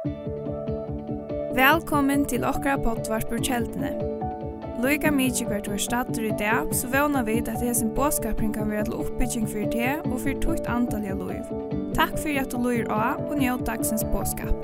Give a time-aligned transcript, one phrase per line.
[0.00, 0.16] Velkommen
[2.24, 3.90] til okra pottvarpur kjeldene.
[4.80, 8.88] Loika mykje hvert var stater i dag, så vana vi at hesen båskapring kan være
[8.88, 11.44] til oppbygging for det og for tukt antall av loiv.
[11.92, 14.56] Takk for at du loir av og njød dagsens båskap.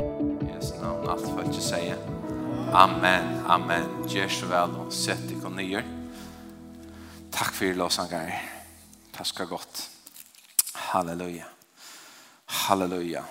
[0.49, 2.01] Jesu navn, alt for ikke sier.
[2.73, 3.85] Amen, amen.
[4.09, 5.85] Gjør så vel og sett ikon nyer.
[7.29, 8.41] Takk for låsangar.
[9.13, 9.85] Takk skal godt.
[10.95, 11.45] Halleluja.
[12.65, 13.29] Halleluja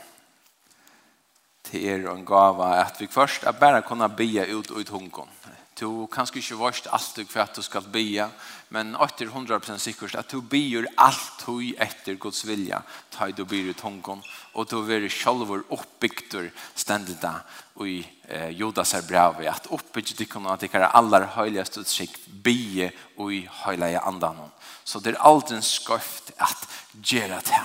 [1.76, 5.30] til er og en gava at vi først er bare kunne bia ut ut hunkon.
[5.76, 8.30] Du kanskje ikke varst alt for at du skal bia,
[8.70, 12.80] men 800% sikkert at du bier alt du etter Guds vilja,
[13.12, 17.42] ta du bier ut hunkon, og du vil selv oppbygdur stendig da
[17.84, 22.24] i eh, Judas er brev, at oppbygd de kunne at det kan aller høyligast utsikt
[22.44, 24.40] bie og i høylige andan.
[24.86, 27.64] Så det er aldri en skøft at gjøre det,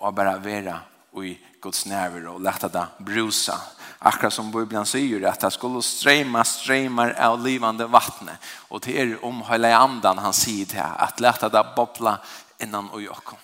[0.00, 0.80] og bare være
[1.14, 3.60] og i Guds nerver och lätta det brusa.
[3.98, 8.36] Akkurat som Bibelen sier att det skulle strömma strömmar av livande vattnet.
[8.68, 10.96] Och till er om hela andan han sier det här.
[10.98, 12.18] Att lätta det bobla
[12.58, 13.38] innan och jag kom.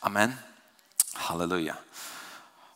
[0.00, 0.34] Amen.
[1.14, 1.74] Halleluja.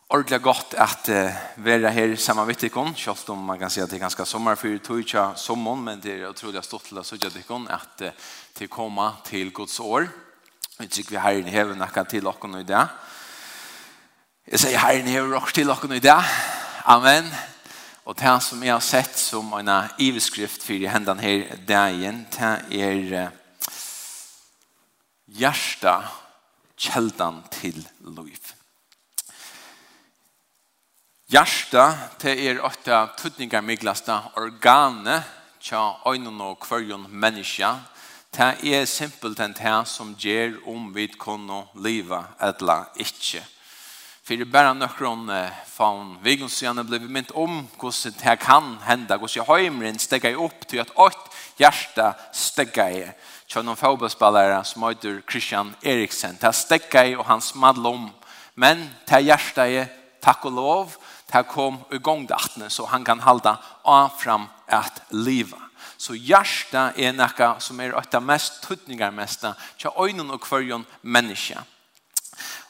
[0.07, 3.89] Ordentlig gott att uh, vara här samman med dere, selv om man kan säga at
[3.89, 5.83] det er ganska sommer, for att ikke sommaren.
[5.83, 8.09] Men det er otroligt stort til å søke dere, att uh,
[8.53, 10.07] till komma till Guds år.
[10.79, 12.87] Vi tycker vi här i heaven kan till och med det.
[14.43, 16.23] Jeg sier Herren er råk til dere i dag.
[16.91, 17.29] Amen.
[18.03, 19.69] Og det som jeg har sett som en
[20.03, 23.29] iveskrift for hendene her dagen, det er
[25.31, 25.93] hjärsta
[26.75, 28.51] kjeldan til liv.
[31.31, 31.87] Hjärsta,
[32.19, 35.23] det er åtta tuttningar miglasta organet
[35.63, 37.77] tja øynene og kvarjon menneska.
[38.35, 43.39] Det er simpelthen det som gjør om vi kunne liva eller ikke.
[43.39, 43.53] Det
[44.25, 48.77] För det bara några fan vägen så gärna blev mynt om hur det här kan
[48.81, 49.17] hända.
[49.17, 53.11] Hur jag hemrin stäcker upp till att ett hjärta stäcker i.
[53.45, 56.35] Kör någon fotbollsspelare som heter Christian Eriksen.
[56.39, 58.09] Det här stäcker i och han smadlar om.
[58.53, 59.87] Men det här hjärta är
[60.21, 60.95] tack och lov.
[61.31, 65.57] Det kom igång det så han kan hålla av fram att leva.
[65.97, 69.55] Så hjärta är något som är ett av mest tydningar mesta.
[69.75, 71.63] Kör ögonen och kvarjon människa.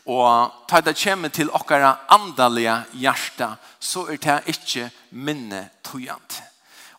[0.06, 6.41] Og ta det kommer til okkara andalige hjärta, så er det ikke minne tøyant.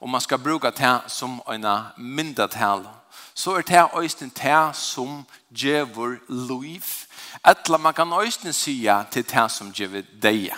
[0.01, 1.67] Og man skal bruka det som en
[1.97, 2.87] myndetal.
[3.35, 6.85] Så er det øysten det som gjør liv.
[7.45, 10.57] Etla man kan øysten sya til det som gjør deia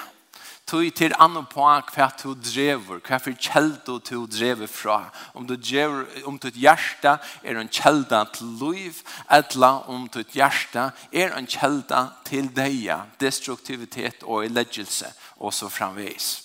[0.66, 5.12] tog til annan på hva du drever, hva for kjelda du drever fra.
[5.34, 8.98] Om du drever, om ditt hjärta er en kjelda til liv,
[9.30, 16.42] eller om ditt hjärta er en kjelda til deia, destruktivitet og eleggelse, og så framvis.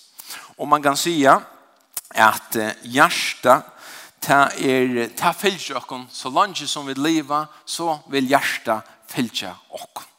[0.57, 3.61] Og man kan si at hjärta
[4.21, 10.10] ta er ta fylgja okkon, så langt som vi leva, så vil hjärta fylgja okkon.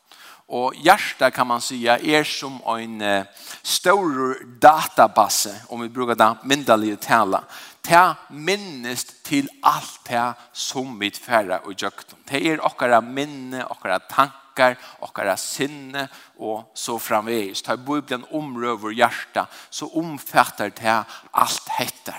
[0.52, 3.24] Og hjärtat kan man säga är som en
[3.62, 7.44] stor database om vi brukar det myndaliga tala.
[7.80, 12.14] Det minnes till allt det som vi färra och jökt.
[12.24, 17.62] Det är åkara minne, åkara tankar, åkara sinne och så framvis.
[17.62, 22.14] Ta Bibeln omrör vår hjärta så omfattar det allt detta.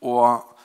[0.00, 0.58] Och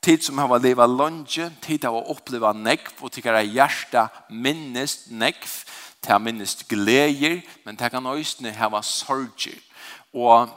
[0.00, 5.64] tid som har leva långt, tid har uppleva nekv och tycker att hjärta minnes nekv
[6.02, 9.58] til er minnes gleder, men det kan øyne hava sorger.
[10.14, 10.48] Og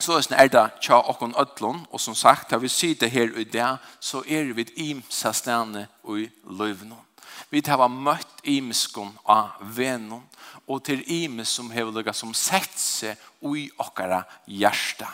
[0.00, 3.78] så er det tja okkon ødlån, og som sagt, da vi sitter her i det,
[4.00, 7.04] så er vi imsa stene i løvnån.
[7.50, 10.24] Vi har møtt imeskon av venon,
[10.66, 13.16] og til imes som har lukket som sett seg
[13.54, 15.08] i okkara hjärsta.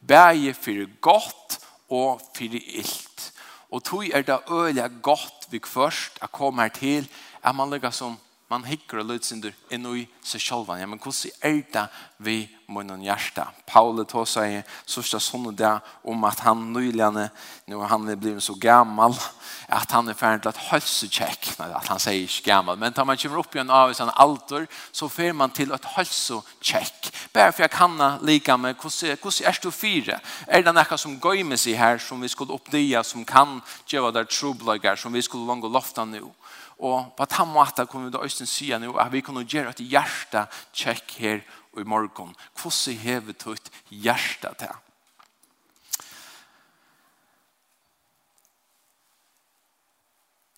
[0.00, 1.58] Bæge for godt
[1.90, 3.32] og for illt.
[3.70, 7.08] Og tog er det øyelig godt vi først er kommet her til,
[7.42, 8.16] er man lukket som
[8.50, 10.70] man hikker og løtsinder inn i seg selv.
[10.78, 11.86] Ja, men hvordan er det
[12.22, 12.36] vi
[12.70, 13.42] må noen hjerte?
[13.66, 17.08] Paul tar seg sørste sånne der om at han nylig,
[17.66, 19.16] nå han er blevet så gammel,
[19.66, 21.50] at han er ferdig til et hølsekjekk.
[21.58, 24.68] Nei, at han sier ikke gammel, men tar man kommer opp igjen av sin alder,
[24.94, 27.10] så fer man til et hølsekjekk.
[27.34, 30.20] Bare for jeg kan like med, hvordan, hvordan er det fire?
[30.46, 33.58] Er det noe som går med seg her, som vi skulle oppdige, som kan
[33.90, 36.22] gjøre der trobløyger, som vi skulle lange lofta nå?
[36.22, 36.34] Og
[36.78, 39.84] Og på den måten kunne vi da også si nå at vi kunne gjøre et
[39.84, 40.46] hjerte
[40.76, 41.44] tjekk her
[41.76, 42.34] i morgen.
[42.56, 44.82] Hvordan har vi tatt hjerte til?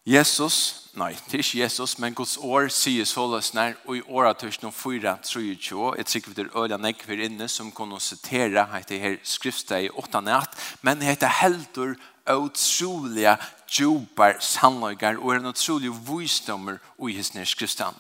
[0.08, 4.38] Jesus, nei, det er ikke Jesus, men Guds år sier såles nær, og i året
[4.40, 7.68] tørs noen fyra, tror jeg ikke, jeg tror ikke det er øyne nekver inne som
[7.76, 11.92] kunne sitere heter her skriftet i åttende natt, men heter heldur
[12.24, 13.36] utrolige
[13.68, 17.94] djupar sannløygar og er en utrolig visdommer i hisne skriftan.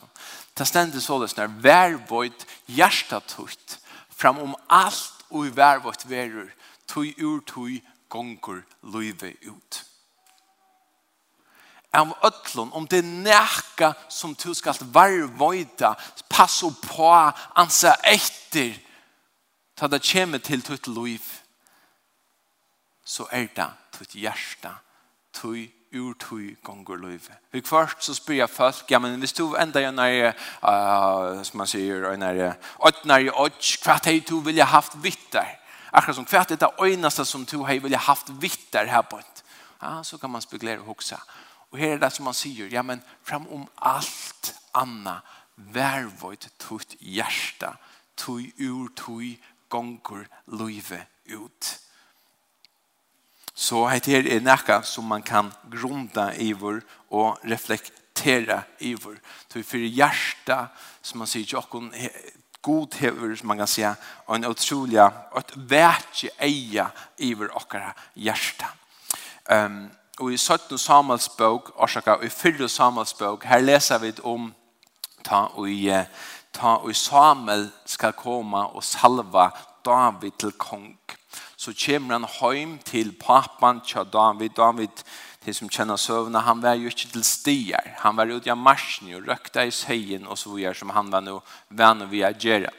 [0.58, 3.78] Det stendet såles når vervoit hjertet
[4.10, 6.48] fram om alt og vervoit verur
[6.88, 7.78] tøy ur tøy
[8.08, 9.84] gongur løyve ut.
[11.92, 15.94] Av ötlun, om det er nekka som du skal varvoida,
[16.28, 17.12] pass på,
[17.56, 18.76] ansa etter,
[19.76, 21.40] ta det kjemme til tutt løyve,
[23.04, 24.87] så er det tutt hjertet
[25.32, 27.36] tui ur tui gongur løyve.
[27.52, 31.60] Vi kvart så spyr jeg folk, ja, men hvis du enda jo nær, uh, som
[31.60, 35.56] man sier, nær, ått nær i ått, hva hei du vilja haft vittar?
[35.92, 39.44] Akkurat som hva er det øynaste som du hei vilja haft vittar her på et?
[39.80, 41.16] Ja, så kan man spekulere og hoksa.
[41.70, 45.20] Og her er det som man sier, ja, men fram om alt anna,
[45.56, 47.74] vervoid tutt hjärsta,
[48.16, 49.36] tui ur tui
[49.68, 51.04] gongur løyve
[51.34, 51.78] ut.
[53.58, 59.16] Så det her er nekka som man kan grunda ivor og reflektera ivor.
[59.52, 60.68] Så for hjärsta
[61.02, 61.90] som man sier til okkon
[62.62, 63.94] god hever, som man kan säga,
[64.26, 65.00] og en utrolig,
[65.32, 68.66] og et vetje eia iver okkara hjärsta.
[69.50, 74.12] Um, og i 17 Samuels bok, orsaka, og i 4 Samuels bok, her leser vi
[74.22, 74.54] om
[75.24, 75.88] ta og i,
[76.52, 79.50] ta og i Samuel skal komme og salva
[79.84, 80.98] David til kong
[81.58, 84.50] så kommer han hjem til papan til David.
[84.56, 85.02] David,
[85.44, 87.94] det som känner søvnene, han var ju inte till stier.
[87.96, 91.20] Han var ute av marsjen och rökta i seien och så videre som han var
[91.20, 92.70] nu vän och via Gera.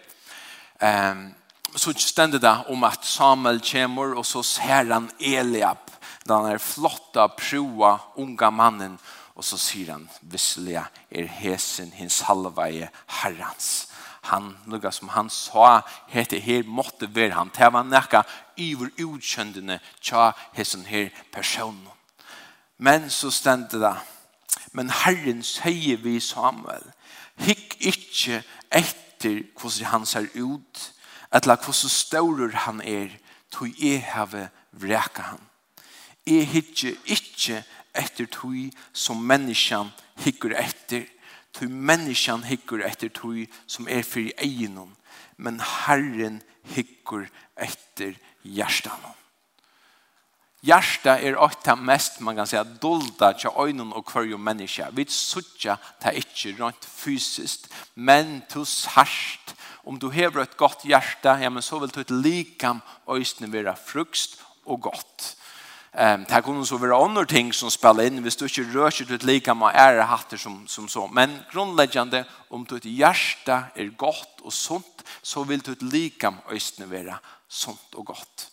[1.11, 1.33] Um,
[1.75, 5.77] så stender det om att Samuel kommer och så ser han Eliab,
[6.23, 8.97] den er flotta, proa, unga mannen.
[9.33, 13.88] Och så sier han, vissliga er hesen, hins halvaje herrans
[14.27, 15.81] han, noe som han sa,
[16.11, 17.51] hette her måtte være han.
[17.55, 18.23] Det var nekka
[18.59, 21.87] iver utkjøndene tja hessen her personen.
[22.77, 23.95] Men så stendte det,
[24.71, 26.85] men Herren sier vi Samuel,
[27.39, 30.85] hikk ikkje etter hvordan han ser ut,
[31.33, 33.11] eller hvordan staurer han er,
[33.51, 35.43] tog jeg have vreka han.
[36.27, 37.63] Jeg hikker ikkje
[37.97, 38.55] etter tog
[38.93, 39.91] som menneskene
[40.23, 41.07] hikker etter,
[41.51, 44.95] Tog människan hickor efter tog som är för egnon.
[45.35, 48.99] Men Herren hickor efter hjärtan.
[50.61, 54.89] Hjärta är ofta mest man kan säga dolda till ögonen och kvarje människa.
[54.91, 57.73] Vi suttja det inte rent fysiskt.
[57.93, 59.55] Men tos härst.
[59.83, 63.75] Om du har ett gott hjärta, ja, men så vill du ett likam ögonen vara
[63.75, 65.37] frukst och gott.
[65.97, 68.21] Ehm det kunne så være andra ting som spelar in.
[68.21, 71.07] hvis du ikke rører ut lika med ære hatter som, som så.
[71.07, 76.41] Men grundläggande om du ett hjärta er godt og sunt, så vil ditt like med
[76.49, 78.49] östne vara sunt og godt.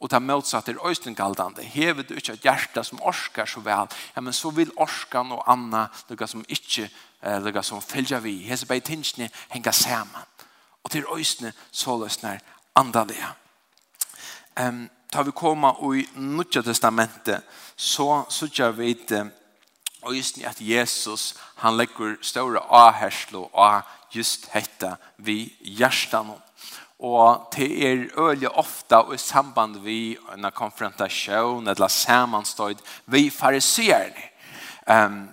[0.00, 1.62] Og det motsatt er østene galdande.
[1.62, 3.86] Hever du inte ett hjärta som orskar så väl.
[4.14, 6.90] ja, men så vil orskan og anna noe som ikke,
[7.22, 8.42] eh, noe som følger vi.
[8.48, 10.26] Hes bare tingene henger samman.
[10.84, 12.38] Og til östne så løsner
[12.74, 13.26] andalige.
[14.58, 17.42] Ehm tar vi koma i Nya testamentet
[17.76, 18.96] så sutja vi
[20.02, 26.30] och just ni at Jesus han lägger stora avherslo och just hetta vi hjärtan
[26.98, 34.12] og det er øye ofta og i samband vi en konfrontasjon eller sammanstøyd vi fariserer
[34.86, 35.28] um,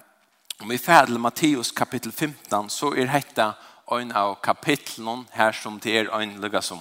[0.60, 3.54] om vi fer Matteus kapittel 15 så er hetta
[3.92, 6.80] en av kapitlen her som det er en som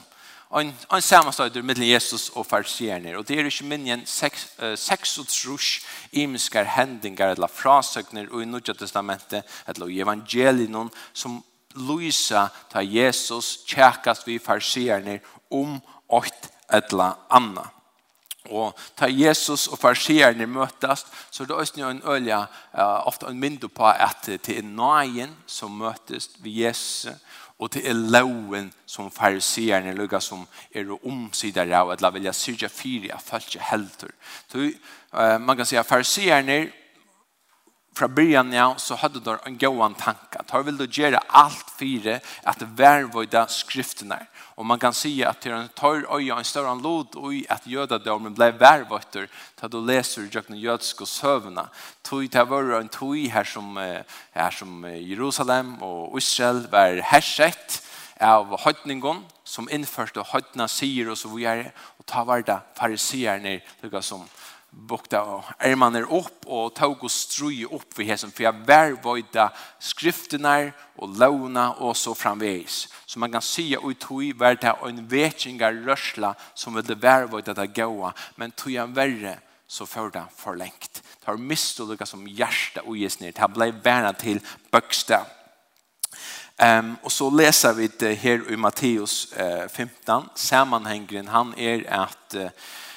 [0.55, 3.17] en, en sammanstøyder mellom Jesus og farsierne.
[3.19, 5.81] Og det er ikke minne en seks, uh, seks og trus
[6.13, 11.43] imiskar hendinger eller frasøkner og i Nudja testamentet eller i evangelien som
[11.77, 15.19] Luisa ta Jesus tjekkast vi farsierne
[15.51, 17.67] om åt etla anna.
[18.51, 23.69] Og ta Jesus og farsierne møtast, så det også en ølja, uh, ofte en mindre
[23.69, 27.13] på at det er nøyen som møtes ved Jesus,
[27.59, 33.09] og det er loven som farsierne lukka som er omsidere av, eller vilja syrja fyri
[33.11, 34.13] av følge helter.
[34.53, 34.71] Så,
[35.13, 36.67] uh, man kan si at farsierne
[37.97, 40.43] fra början ja, så hadde de en gåan tanke.
[40.45, 44.19] De ville gjøre alt fire at vervøyda skriftene.
[44.57, 47.39] Og man kan si at det er en tør øye og en større lod og
[47.53, 51.69] at jødadomen ble vervøyter til du leser i jødske søvnene.
[52.05, 57.81] Tog det var en tog her som, her som Jerusalem og Israel var herset
[58.21, 61.73] av høytningen som innførte høytene sier og så videre.
[61.99, 63.61] Og ta var det fariserne
[64.03, 64.29] som
[64.77, 71.17] bukta ärmaner upp och tog och strui upp vid hesen för jag värvojda skrifterna och
[71.19, 72.89] låna och så framvägs.
[73.07, 77.67] Så man kan se ut tog vart det en vetsingar rörsla som ville värvojda det
[77.67, 81.03] gåa men tog jag värre så för det förlängt.
[81.21, 83.33] Det har misslyckats som hjärsta och ges ner.
[83.33, 84.41] Det blev värna till
[84.71, 85.27] böcksta.
[86.59, 90.29] Um, och så läser vi det här i Matteus uh, 15.
[90.35, 92.49] Sammanhängren han är att uh,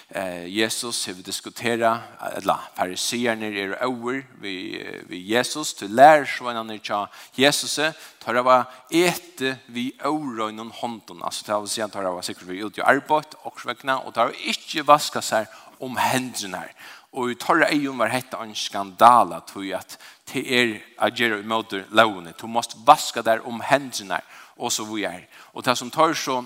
[0.09, 2.01] eh, Jesus har vi diskutera
[2.37, 5.73] eller fariserne er over vi, vi Jesus.
[5.73, 7.05] Til lærersvannene tja
[7.37, 7.79] Jesus
[8.19, 12.25] tar det var ete vi over noen hånden altså det vil si tar det var
[12.25, 15.47] sikkert vi ut i og svekna og tar ikke vaska seg
[15.79, 16.65] om hendene
[17.11, 19.97] og i torra eion var hetta en skandala tog at
[20.29, 24.21] til er agera i møter lovene, du måste vaska der om hendene
[24.57, 26.43] og så vi er og det som tar så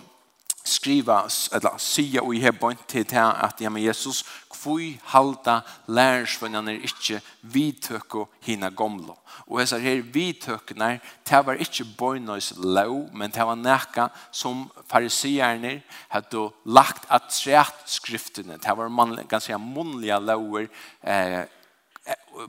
[0.64, 6.68] skriva eller sia og i hebon til til at ja men Jesus kvui halda lærersvennan
[6.72, 9.18] er ikkje vidtøkko hina gomlo
[9.48, 15.82] og hesa her vidtøkkene ta var ikkje boynois low men ta var nekka som fariseerne
[16.10, 20.70] hadde lagt at træt skriftene ta var man ganske munliga lover
[21.04, 21.44] eh,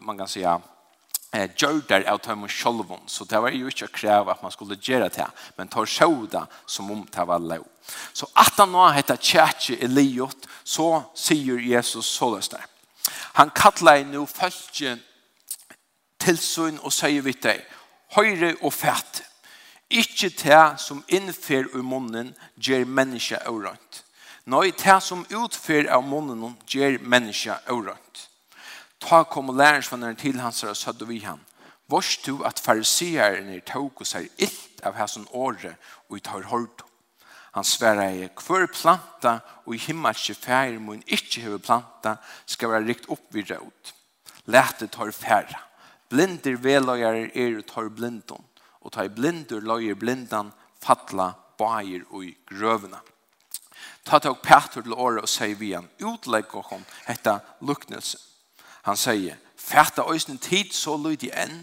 [0.01, 0.61] man kan säga
[1.35, 4.79] eh, gjørdar av dem sjolvun, så det var jo ikke å kreve at man skulle
[4.79, 5.27] gjøre det,
[5.59, 7.67] men tar sjåda som om det var lov.
[8.13, 12.65] Så at han nå heter Tjertje Eliot, så sier Jesus så løsner.
[13.35, 14.25] Han kallar nu
[14.73, 15.03] til
[16.19, 17.61] tilsyn og sier vidt deg,
[18.17, 19.25] høyre og fæt,
[19.91, 24.01] ikke te som innfer i munnen gjer menneska aurant.
[24.45, 28.25] Nei, te som utfer av munnen gjør menneska aurant.
[29.05, 31.41] Ta kom og lærersvanneren til hans og sødde vi han.
[31.93, 35.77] Vårs du at fariseerne tog og sier illt av hans året
[36.09, 36.87] og i tar hård.
[37.53, 39.35] Han sverre i hver planta
[39.67, 43.93] og i himmelske fære må en ikke heve planta skal være rikt opp vid råd.
[44.49, 45.61] Læte tar fære.
[46.09, 48.45] Blinder veløyere er og tar blindon.
[48.81, 53.05] Og tar blinder løyer blindan fatla bager og i grøvene.
[54.05, 58.33] Ta tog Petter til året og sier vi han utlegg og hon hetta luknelse
[58.85, 61.63] Han sier, fæta øysen tid så lydig enn,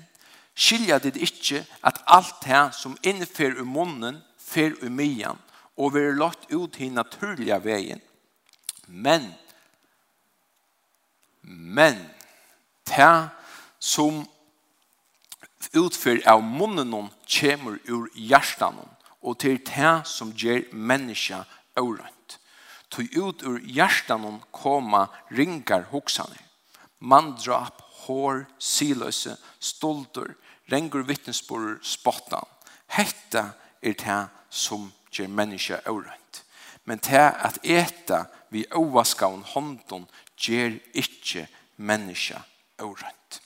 [0.58, 5.38] skilja dit ikkje at alt det som innfer ur munnen, fer ur myan,
[5.78, 8.02] og vi er lagt ut i naturliga veien.
[8.88, 9.30] Men,
[11.46, 12.02] men,
[12.90, 13.30] det
[13.80, 14.26] som
[15.78, 18.82] utfer av munnen kommer ur hjertan,
[19.22, 21.46] og til det som gjør menneska
[21.78, 22.40] årønt.
[22.90, 26.48] Tu ut ur hjertan koma ringar hoksaner
[27.02, 30.36] mandrap, hår, siløse, stolter,
[30.72, 32.48] rengur vittnesbord, spottan.
[32.88, 36.44] Hetta er det som gjør menneska overrønt.
[36.86, 42.42] Men det at eta vi ovaskaun hånden gjør ikke menneska
[42.80, 43.42] overrønt.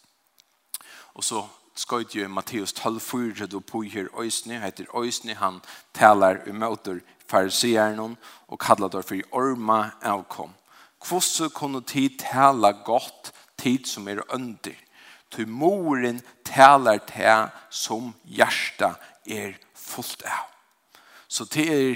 [1.15, 1.45] Og så
[1.75, 5.61] skal jo Matteus 12, 4, då på her Øysni, heter Øysni, han
[5.93, 10.53] talar møter fariseren og kallar det for orma avkom.
[11.07, 13.33] Hvordan kunne tid tala godt
[13.65, 14.75] tid som er under.
[15.31, 18.93] Ty moren talar til som hjärsta
[19.25, 20.45] er fullt av.
[21.27, 21.95] Så det er,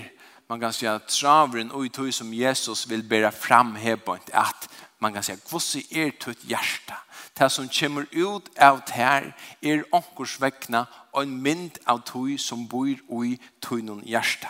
[0.49, 5.23] man kan säga, travren og tog som Jesus vil bära fram hebant, at man kan
[5.23, 6.95] säga, hvordan er tøyt hjärsta?
[7.39, 12.67] Det som kommer ut av det er ånkors vekkna og en mynd av tøy som
[12.67, 12.87] bor
[13.23, 14.49] i tøynon hjärsta.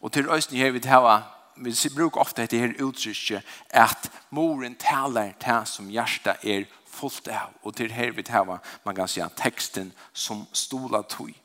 [0.00, 1.22] Og til øyne her vi det
[1.56, 7.50] vi brukar ofta det här uttrycket att moren talar det som hjärta är fullt av.
[7.62, 11.40] Och till här vid här man kan säga texten som stola tog.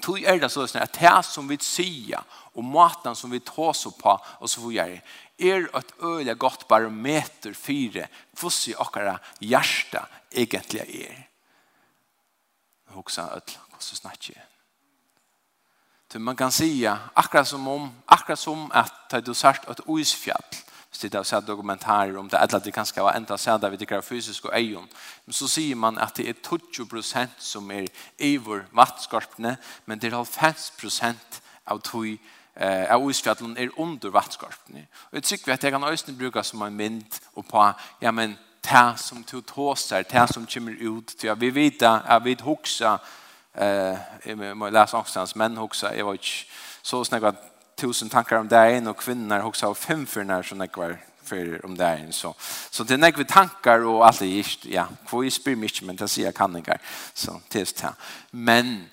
[0.00, 3.90] Tog är det så att det som vi säger och maten som vi tar så
[3.90, 5.02] på och så vidare
[5.36, 11.28] är ett öliga gott barometer fyra fossi okkara hjärta egentligen är.
[12.88, 14.44] Hoxa öll, vad så snackar
[16.10, 20.42] Till man kan säga akkurat som om akkurat som att ta du sagt att isfjäll.
[20.90, 23.76] Så det har sett dokumentarer om det eller det kanske var ända så där vi
[23.76, 24.88] det fysiska ögon.
[25.24, 26.34] Men så säger man att det är
[26.72, 27.88] 20 som är
[28.18, 32.18] över vattskorpne men det är 50 av tog
[32.54, 34.86] eh av isfjällen är under vattskorpne.
[34.94, 38.36] Och jag tycker att jag kan ösnen bruka som en mynd och på ja men
[38.60, 41.24] ta som tog tåsar, ta som kommer ut.
[41.24, 42.98] Ja, vi vet att vi huxa
[43.54, 46.46] jeg må lese angstens menn også, jag var ikke
[46.82, 47.36] så snägt
[47.80, 51.76] tusen tankar om dagen och kvinnor också har fem förnar som såna var för om
[51.76, 52.34] dagen så
[52.70, 56.08] så det nägg tankar och allt är just ja kvar ju spyr mycket men det
[56.08, 56.78] ser jag kan inte
[57.14, 57.92] så test här
[58.30, 58.90] men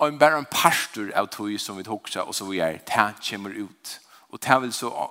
[0.00, 3.50] en bara en pastor av tog som vi också och så vi är det kommer
[3.50, 5.10] ut och det vill så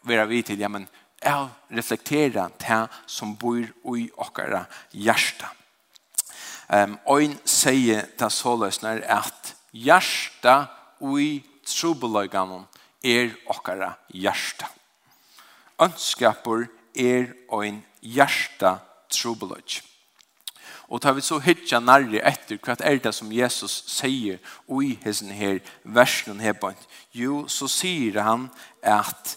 [0.00, 0.86] vara vi till ja men
[1.20, 5.46] jag reflektera det som bor i åkara hjärta
[6.68, 10.66] Um, Oin sier til såløsner at hjärsta
[11.00, 12.64] ui trubeløyganen
[13.04, 14.68] er okkara hjärsta.
[15.82, 18.78] Ønskapur er ein hjärsta
[19.12, 19.82] trubeløyg.
[20.88, 25.32] Og tar vi så hitja nærri etter hva er det som Jesus sier ui hessen
[25.32, 26.80] her versen her bant.
[27.12, 28.50] Jo, så sier han
[28.82, 29.36] at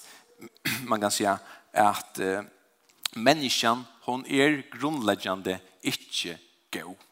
[0.90, 1.38] man kan säga
[1.74, 2.44] at uh,
[3.16, 6.38] människan hon er grunnleggjande ikkje
[6.72, 7.07] god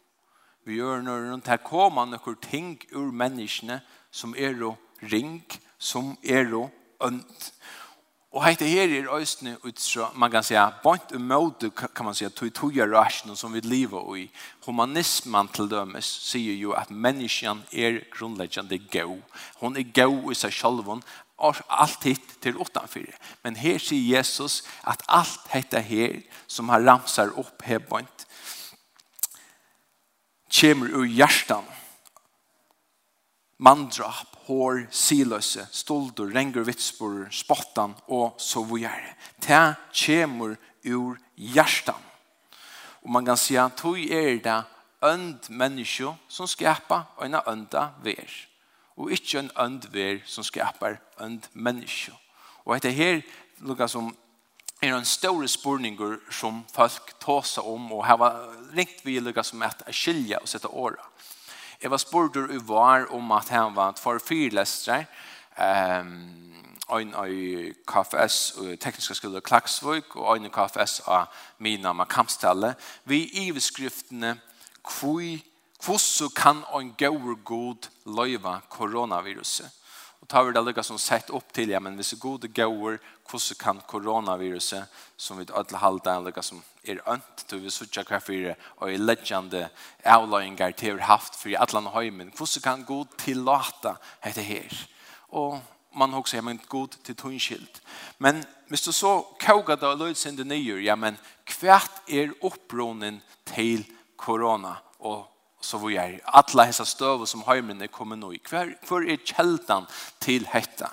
[0.65, 3.81] vi gjør når det kommer noen ting ur menneskene
[4.11, 5.43] som er og ring,
[5.77, 6.71] som er og
[7.05, 7.51] ønt.
[8.35, 12.13] Og heite her er østene ut så man kan säga bort og mode kan man
[12.13, 14.31] säga tog tog er rasen som vi lever i.
[14.65, 19.21] Humanismen til dømes sier jo at menneskene er grunnleggende go.
[19.61, 20.89] Hon er go i seg selv
[21.37, 23.13] og alt hitt til utanfyr.
[23.43, 28.24] Men her sier Jesus at alt dette her som har ramsar opp her bort
[30.59, 31.65] kommer ur hjertan.
[33.57, 39.15] Mandrap, hår, siløse, stolder, renger, vitsborer, spottan og så vujere.
[39.39, 42.01] Det kommer ur hjertan.
[43.03, 44.61] Og man kan si at tog er det
[45.05, 48.31] ønd menneske som skapar og en ønda ver.
[48.97, 52.13] Og ikke en ønd ver som skapar ønd menneske.
[52.65, 53.21] Og dette her
[53.61, 54.15] lukka som
[54.89, 58.31] er en større spurninger som folk tåsa om og hava
[58.75, 61.03] ringt vi lukka som at skilja og sette åra.
[61.81, 65.05] Jeg var spurdur i var om at han var for fyrlestre
[65.57, 66.11] um,
[66.95, 72.75] ein i KFS og tekniska skola Klaksvøk og ein i KFS av mina med kampstalle
[73.05, 74.37] vi iveskriftene
[74.83, 75.43] kvui
[75.85, 79.69] Hvordan kan en gaur god løyve koronaviruset?
[80.25, 82.95] Og tar vi det lukka som sett opp til, ja, men hvis det gode gauer,
[83.29, 84.87] hvordan kan koronaviruset,
[85.21, 88.89] som vi alle halda er lukka som er ønt, til vi sutja hva fyrir, og
[88.89, 89.61] er leggjande
[90.01, 94.73] avløyngar til vi haft fyrir atlan høymen, hvordan kan god tillata dette her?
[95.29, 95.61] Og
[95.93, 97.81] man har också men god til tunnskilt.
[98.17, 103.21] Men hvis du så kogar det löd sin det nyer, ja men kvärt er upprånen
[103.45, 103.85] till
[104.17, 105.27] corona og
[105.65, 108.41] så vi er alla hessa støv som heimen er kommet nå i.
[108.87, 109.89] Hvor er kjeldan
[110.23, 110.91] til hetta?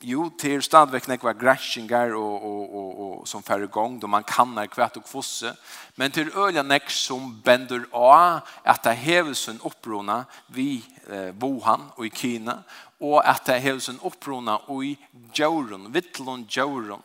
[0.00, 4.24] Jo, det er stadigvæk nekva græsjinger og, og, og, og, som færre gong, då man
[4.24, 5.52] kannar kvært og kvosse.
[5.96, 11.90] Men til øyla nek som bender av at det heves en opprona vi eh, Wuhan
[11.96, 12.62] og i Kina,
[13.00, 14.96] og at det heves en opprona og i
[15.36, 17.02] Djauron, Vittlon Djauron,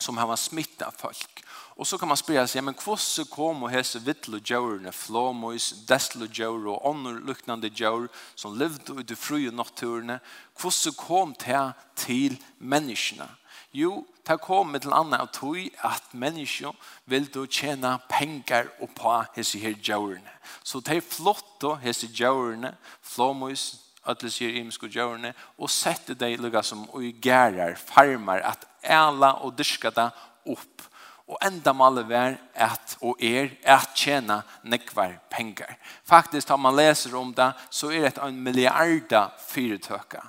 [0.00, 1.43] som har smittat folk.
[1.76, 5.72] Og så kan man spela sig, ja, men hvordan kom og hese vittlo djørene, flåmøys,
[5.88, 8.06] deslo djør og annor luknande djør
[8.38, 10.20] som levde ut i frie naturene,
[10.60, 13.26] hvordan kom det til menneskene?
[13.74, 16.70] Jo, det kom med till annan av tog at mennesker
[17.10, 20.30] vil du tjene penger och på hese her djørene.
[20.62, 26.38] Så det er flott å hese djørene, flåmøys, alle sier imsko djørene, og sette dig
[26.38, 30.10] lukka som og gærer, farmar, at æla og dyrke det
[30.46, 30.93] upp
[31.28, 35.76] Og enda malet vær at og er at tjena nekvar pengar.
[36.04, 40.20] Faktisk, har man leser om det, så er det en milliarda fyretøkka.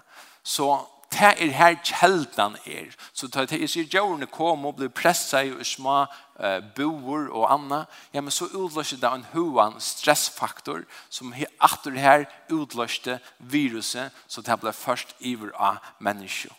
[0.44, 2.88] Så det er her kjeldan er.
[3.14, 7.86] Så det er sier djørene kom og blir pressa i små uh, boer og anna.
[8.14, 14.60] Ja, men så utløser det en hoan stressfaktor som atter her utløste viruset så det
[14.60, 16.52] ble først iver av mennesker.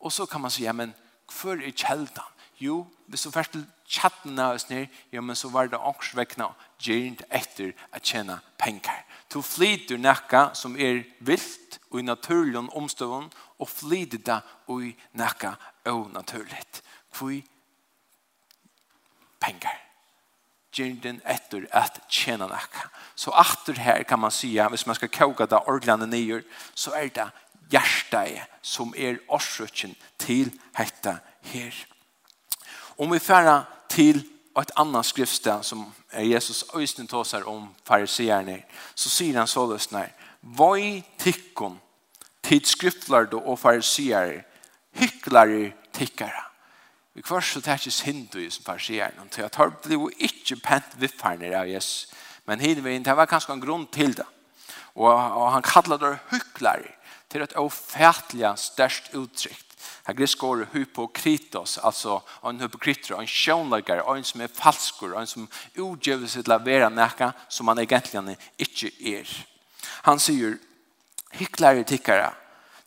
[0.00, 0.94] Og så kan man si, ja, men
[1.28, 2.34] hvor er kjeldan?
[2.60, 6.18] Jo, hvis du først til chatten av oss ned, ja, men så var det også
[6.18, 6.48] vekkene
[6.82, 9.04] gjernt etter å tjene penger.
[9.32, 14.94] Du flyter nekka som er vilt og i naturlig omstående, og flyter det og i
[15.18, 15.54] nekka
[15.92, 16.62] og naturlig.
[17.14, 17.36] Hvor
[19.40, 19.84] penger?
[20.74, 22.88] Gjernt etter å tjene nekka.
[23.14, 26.42] Så etter her kan man si, hvis man skal kåka det ordene nye,
[26.74, 27.30] så er det
[27.70, 31.20] hjertet som er årsøkken til dette
[31.52, 31.86] her.
[32.98, 34.24] Om vi færa til
[34.58, 38.62] ett annat skriftsted som er Jesus øysten tåsar om fariseerne
[38.94, 41.78] så sier han så lyssnar Vad är tikkon
[42.42, 44.46] till skriftlärd och fariseer
[44.92, 46.44] hycklare tickare?
[47.14, 50.12] Vi kvar så täckes hindu som fariseerne och jag tar det och
[50.62, 52.12] pent viffärner av Jesus
[52.44, 54.26] men hinner vi inte, det var kanskje en grunn til det
[54.94, 56.90] Og, og han kallar det hyklare
[57.30, 59.67] til et ofertelig størst uttrykk.
[60.08, 65.48] Her grisk går hypokritos, alltså en hypokritor, en sjönläggare, en som er falskor, en som
[65.74, 69.28] utgjøver sig til å være näka som han egentlig ikke er.
[70.08, 70.56] Han sier,
[71.36, 72.30] hyklare tikkare,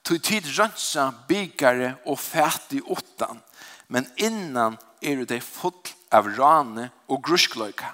[0.01, 3.43] tog tid rønsa, byggare og fætig åttan,
[3.88, 7.93] men innan er det full av rane og gruskløyka.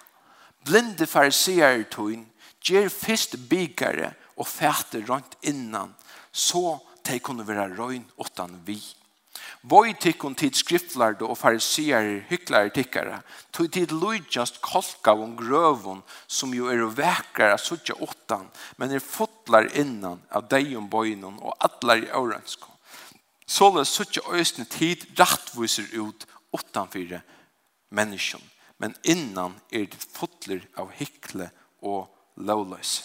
[0.63, 2.15] Blinde fariserar tog
[2.63, 5.95] ger fyrst byggare og fätt rönt innan,
[6.31, 8.79] så de kunne være røyn åttan vi.
[9.63, 16.53] Voi tikkun tid skriftlærde og farisier hyklare tikkare, tog tid lujtjast kolka om grøvun som
[16.53, 18.45] jo er vekkare suttja åttan,
[18.77, 22.69] men er fotlar innan av deg om bøynun og atlar i årensko.
[23.47, 27.21] Såle suttja øysne tid rattviser ut åttan fire
[27.89, 28.43] menneskjon,
[28.77, 31.49] men innan er det fotler av hykle
[31.81, 32.99] og lovløs.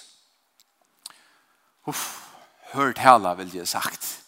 [1.89, 2.29] Uff,
[2.77, 4.22] hørt hela vil jeg sagt.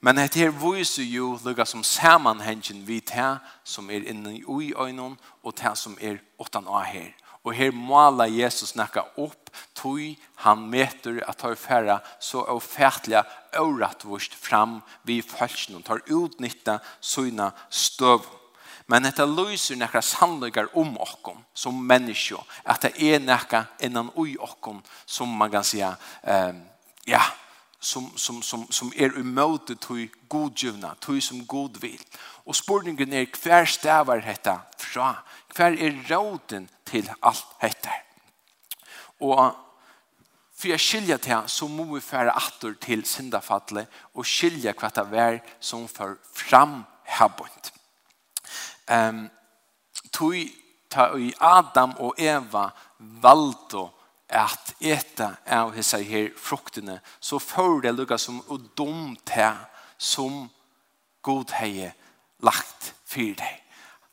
[0.00, 5.16] Men det her viser jo lukka som samanhengen vi det som er inne i øynene
[5.42, 7.10] og det som er åttan av her.
[7.44, 10.00] Og her måla Jesus snakka opp tog
[10.44, 13.24] han meter at tar færre så avfætliga
[13.58, 18.26] årettvurst fram vi falskene og tar utnytta sina støv.
[18.88, 24.36] Men dette lyser nekka sannløygar om okkom som menneskje, at det er nekka innan ui
[24.38, 26.54] okkom som man kan säga, eh,
[27.06, 27.22] ja,
[27.80, 32.00] som, som, som, som er umøte til godgjøvna, til som god vil.
[32.46, 35.12] Og spørningen er hver stavar dette fra?
[35.54, 37.94] Hver er råden til alt dette?
[39.20, 39.54] Og
[40.58, 45.20] for jeg skilja til så må vi fære atter til syndafattelig og skilja hva det
[45.22, 47.70] er som får fram herbund.
[48.90, 49.28] Um,
[50.12, 50.34] tog
[50.90, 53.84] ta i Adam og Eva valgte
[54.38, 59.56] at eta av hessa her fruktene, så får det lukka som å dom til
[59.98, 60.46] som
[61.26, 61.88] god hei
[62.46, 63.64] lagt for deg.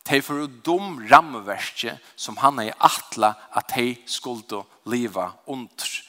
[0.06, 6.02] De får å dom rammeverket som han er atla at de skulle leva under.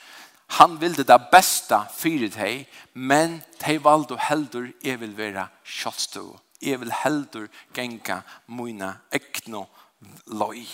[0.60, 6.26] Han ville det beste for deg, men de valgte heldur jeg vil være kjøttstå.
[6.62, 9.64] Jeg vil heldur genga mine ekne
[10.32, 10.64] løy.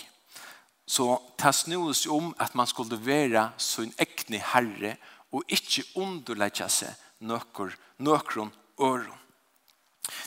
[0.85, 4.95] Så det snus om at man skulle være sin ekne herre
[5.33, 6.93] og ikke underlegge seg
[7.23, 9.19] nøkker, nøkron øron.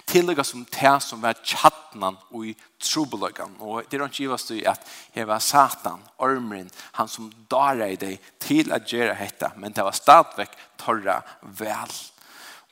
[0.06, 3.58] Tillegga som det som var tjattnan og i trobelagan.
[3.60, 4.80] Og det er ikke givast i at
[5.28, 9.96] var satan, ormren, han som darar i deg til göra gjøre hetta, men det var
[9.96, 11.92] stadvekk torra vel.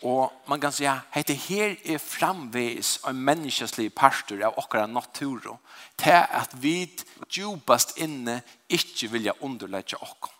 [0.04, 5.56] Og man kan säga att det här är framvis av menneskeslig pastor av åkara natur.
[5.96, 6.96] Det är att vi
[7.28, 10.34] djupast inne inte vilja underlägga åkara.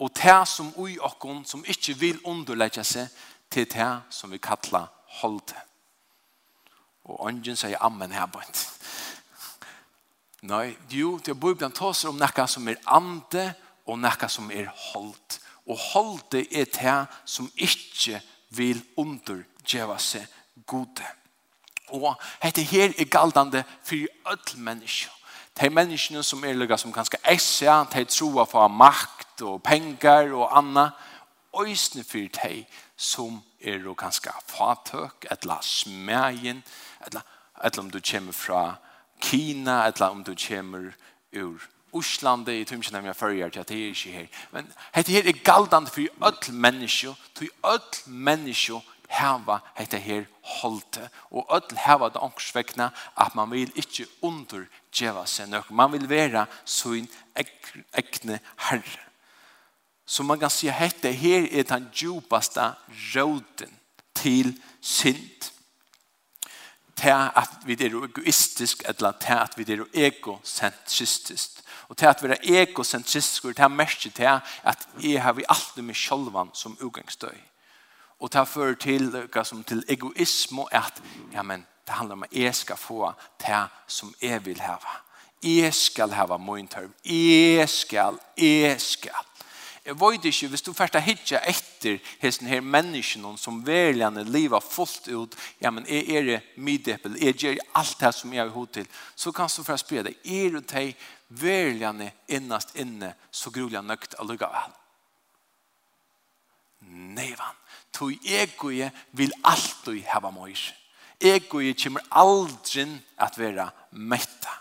[0.00, 3.08] Og det som ui åkken som ikke vil underlegge seg
[3.52, 4.88] til det som vi kallar
[5.20, 5.60] holde.
[7.04, 8.40] Og ånden sier amen her på.
[10.48, 13.50] Nei, jo, det er bøyblant oss om nekka som er ande
[13.84, 18.20] og nekka som er holdt og holde er det som ikke
[18.50, 20.26] vil undergjeva seg
[20.66, 21.06] gode.
[21.90, 25.10] Og dette her er galdende for alle mennesker.
[25.60, 30.58] De menneskene som er lukka som ganske essa, de troa på makt og pengar og
[30.58, 30.90] anna,
[31.60, 32.64] øysene for de
[32.96, 36.62] som er jo ganske fatøk, eller smegin,
[37.06, 37.20] etla,
[37.64, 38.76] eller om du kommer fra
[39.22, 40.92] Kina, etla om du kommer
[41.32, 44.28] ur Osland i tumsen när jag följer till att det är inte här.
[44.50, 47.14] Men det här är galdande för öll människor.
[47.34, 53.72] För öll människor hava hetta her holte Og öll hava det angstvekna at man vil
[53.74, 57.08] ikke undergjeva seg nok Man vil vera sin
[57.92, 59.00] ekne herre.
[60.06, 62.72] Så man kan si at her er den djupaste
[63.14, 63.78] råden
[64.14, 65.52] til synd
[67.00, 71.50] til at vi er egoistisk, eller til at vi er egocentristisk.
[71.88, 74.22] Og til at vi er egocentristisk, og til at merke til
[74.64, 77.38] at jeg har vi alltid med sjølvan som utgangsstøy.
[78.20, 82.22] Og til at fører til, som til egoism, og at ja, men, det handler om
[82.22, 85.00] at jeg skal få det som jeg vil hava.
[85.42, 86.90] Jeg skal hava min tørv.
[87.04, 89.29] Jeg skal, jeg skal.
[89.90, 95.08] Jeg vet ikke, hvis du først hittar etter hesten her menneskene som verligene lever fullt
[95.10, 98.70] ut, ja, men er, er det middepel, er det alt det som jeg har hod
[98.76, 100.94] til, så kan du først spørre deg, er det de
[101.42, 104.78] verligene innast inne, så grulig nøkt og lukka vel?
[107.18, 107.58] Nei, vann.
[107.90, 110.68] Toi egoje vil alltid hava møys.
[111.18, 114.54] Egoje kommer aldrin at vera metta.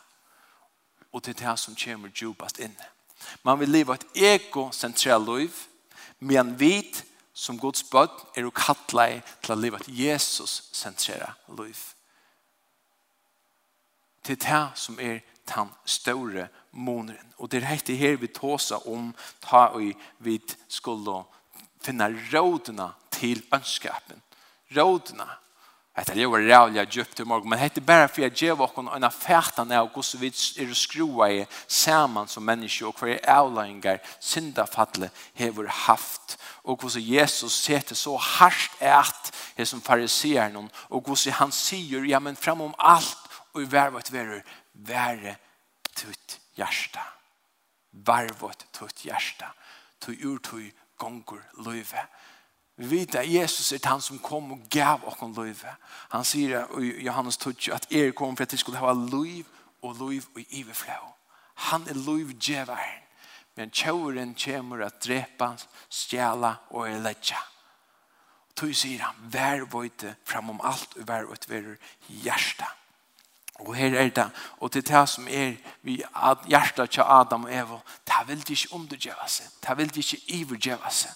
[1.13, 2.95] Og til det som kommer djupast inne.
[3.43, 5.55] Man vil leva ett egocentralt liv,
[6.19, 7.03] men vit
[7.33, 11.77] som Guds bön er och kalla til å leva et Jesus-centrerat liv.
[14.25, 17.33] Det er det som er den store måneden.
[17.37, 21.23] Og det er det her vi tåsar om ta og vi skulle
[21.81, 24.21] finne rådene til ønskapen.
[24.75, 25.25] Rådene
[25.99, 29.03] Etter det var rævlig djupt i morgen, men hette bare for jeg gjør okken en
[29.03, 30.29] av fætene av hvordan vi
[30.63, 37.53] er skrua i sammen som mennesker, og hver avløyngar syndafattle har haft og hvordan Jesus
[37.53, 42.61] setter så hardt et det som fariserer noen og hvordan han sier ja men fram
[42.61, 45.35] om alt og i vervet verur være
[45.95, 47.03] tutt hjärsta
[47.91, 49.51] vervet tutt hjärsta
[49.99, 50.61] tu ur tu
[50.99, 52.05] gongur løyve
[52.79, 55.73] Vi vet at Jesus er han som kom og gav oss løyve.
[56.13, 59.43] Han sier i Johannes 12 at er kom for at de skulle ha løyv
[59.83, 60.95] og løyv og iverflå.
[61.67, 63.05] Han er løyvgjeveren.
[63.55, 65.57] Men tjåren kommer at drepa,
[65.89, 67.41] stjæla og er ledja.
[68.47, 71.73] Og tog sier han, vær vøyte fram om alt og vær vøyte vær
[72.07, 72.71] hjärsta.
[73.59, 74.29] Og her er det,
[74.63, 75.99] og til det som er vi
[76.47, 80.23] hjärsta til Adam og Eva, det vil de ikke undergjeva seg, det vil de ikke
[80.39, 81.11] ivergjeva seg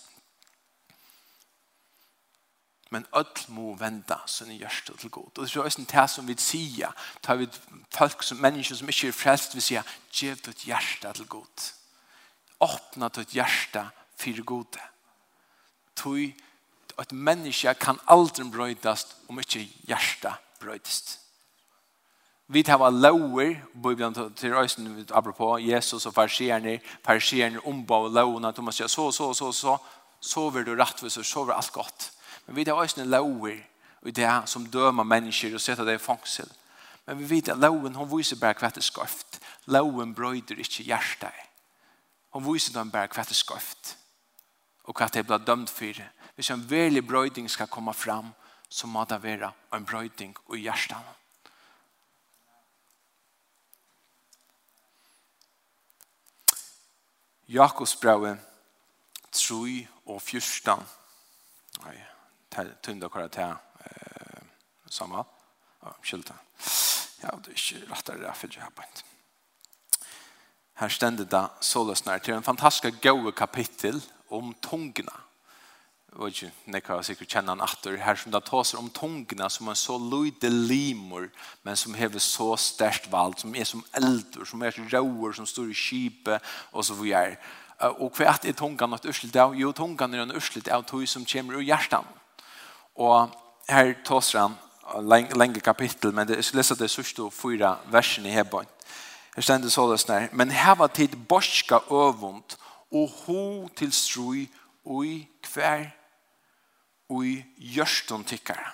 [2.93, 5.37] men öll må vända sin hjärsta till god.
[5.37, 7.47] Och det är ju det som vi säger, tar vi
[7.89, 11.61] folk som människor som inte är frälst, vi säger, ge ditt hjärta till god.
[12.59, 14.77] Öppna ditt hjärta för god.
[15.93, 16.33] Tog
[16.95, 21.19] att människa kan aldrig bröjdas om inte hjärta bröjdas.
[22.45, 28.75] Vi tar var lower Bibeln till ösen apropå Jesus och farisierna farisierna ombav lowna Thomas
[28.75, 29.79] så så så så så
[30.19, 32.11] så vill du rättvis och så var allt gott.
[32.45, 33.61] Men vi har også en lover
[34.05, 36.49] i det som dømer mennesker og setter det i fangsel.
[37.05, 39.39] Men vi vet at loven, hun viser bare hva det skøft.
[39.65, 41.31] Loven brøyder ikke hjertet.
[42.33, 43.97] Hun viser dem bare hva det skøft.
[44.83, 45.99] Og hva det ble dømt for.
[46.35, 48.33] Hvis en veldig brøyding skal komme fram,
[48.69, 51.19] så må det være en brøyding i hjertet.
[57.47, 58.37] Jakobs Jakobsbraue
[59.31, 60.83] 3 og 14.
[61.83, 62.12] Nei
[62.81, 63.53] tunda kvar att eh
[64.89, 65.25] samma
[65.81, 65.95] ja
[67.21, 69.01] ja det är inte rättare det för jag på inte
[70.73, 75.13] här ständer det så lösnar till en fantastisk goa kapitel om tungna
[76.15, 79.75] och ju nekar säkert känna en åter här som det tas om tungna som en
[79.75, 81.29] så lite limor
[81.61, 85.71] men som häver så starkt vald som är som eldor som är råor som står
[85.71, 87.37] i skipe och så vidare
[87.77, 89.55] och kvärt är tungan något av?
[89.55, 92.05] jo tungan är en ursligt av tog som kommer ur hjärtan
[92.95, 93.31] Og
[93.69, 94.57] her tås han
[95.35, 98.67] lenge kapittel, men jeg skal lese det sørste og fyra versen i Hebron.
[99.35, 100.29] Her stender så det sånn.
[100.33, 102.57] Men her var tid borska øvund
[102.93, 104.45] og ho til strøy
[105.03, 105.89] i kvær
[107.13, 107.33] i
[107.75, 108.71] gjørstånd tikkare.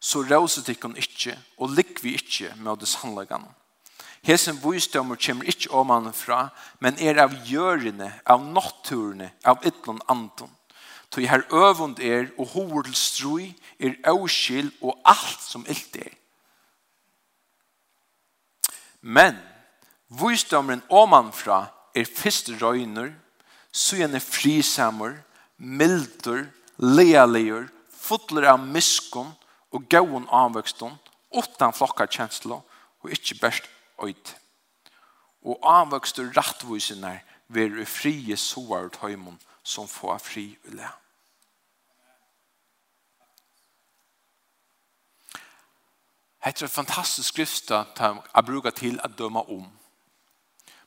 [0.00, 3.50] Så rauset tikkon ikkje og likvi ikkje med det sannlagene.
[4.22, 6.48] Hesen bostømmer kommer ikkje fra,
[6.78, 10.50] men er av gjørene, av natturene, av ytlån anton.
[11.10, 16.14] Tog her øvund er, og hovedstrui er avskill og alt som ilt er.
[19.00, 19.38] Men,
[20.88, 23.10] oman fra er fyrste røyner,
[23.72, 25.16] er frisamur,
[25.58, 26.46] mildur,
[26.78, 29.32] lealier, fotler av miskun
[29.72, 30.94] og gauon avvøkston,
[31.30, 32.62] åttan flokkar kjenslo
[33.02, 33.66] og ikkje best
[34.02, 34.36] øyt.
[35.42, 40.86] Og avvøkstor rattvusinar er, veru frie soar ut høymon som få fri ulle.
[46.40, 49.66] Hetta er fantastisk skrifta som jeg bruker til at døme om.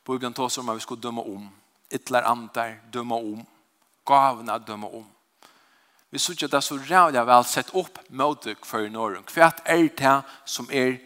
[0.06, 1.50] Bibelen tar som at vi skal døme om.
[1.94, 3.46] Ytler andar, døme om.
[4.06, 5.06] Gavene døme om.
[6.12, 9.24] Vi synes at det så rævlig vel sett opp mot dere for i Norge.
[9.34, 10.98] Hva er det som er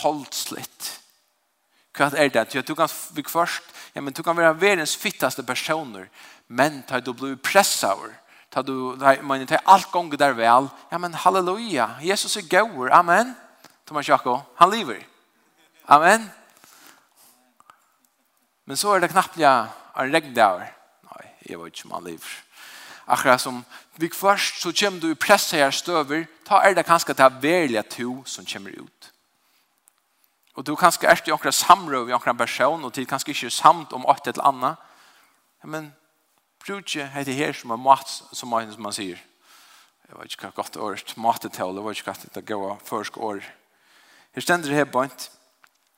[0.00, 1.00] holdslitt?
[1.96, 2.54] Hva er det?
[2.54, 3.62] Ja, du kan bli først,
[3.94, 6.06] ja, men du kan være verdens fittaste personer,
[6.48, 8.14] men tar du blir pressa over.
[8.50, 10.68] Tar du, man, tar alt gonger der vel.
[10.92, 11.88] Ja, men halleluja.
[12.02, 12.90] Jesus er gauer.
[12.92, 13.18] Amen.
[13.18, 13.49] Amen.
[13.90, 15.02] Thomas Jakob, han lever.
[15.88, 16.30] Amen.
[18.64, 19.66] Men så er det knappt ja,
[19.98, 20.60] en der.
[21.08, 22.36] Nei, jeg vet ikke om han lever.
[23.10, 23.64] Akkurat som
[23.98, 27.82] vi først så kommer du i presse her støver, ta er det kanskje til er
[27.82, 29.10] to som kommer ut.
[30.54, 33.92] Og du kanskje er til akkurat samrøv i akkurat person, og til kanskje ikke samt
[33.92, 34.76] om alt eller annet.
[35.64, 35.92] Men
[36.64, 39.18] bruk ikke dette her som er mat, som man, som man sier.
[40.06, 43.56] Jeg vet ikke hva godt året, matetel, jeg vet ikke hva det går først året.
[44.34, 45.30] Her stender her bønt,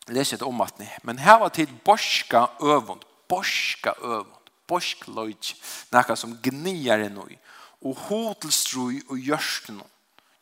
[0.09, 5.55] leser et om ni, men her var til borska øvund, borska øvund, borsk løyt,
[5.93, 7.37] nekka som gnier enn oi,
[7.83, 9.83] og hotelstrui og gjørsten,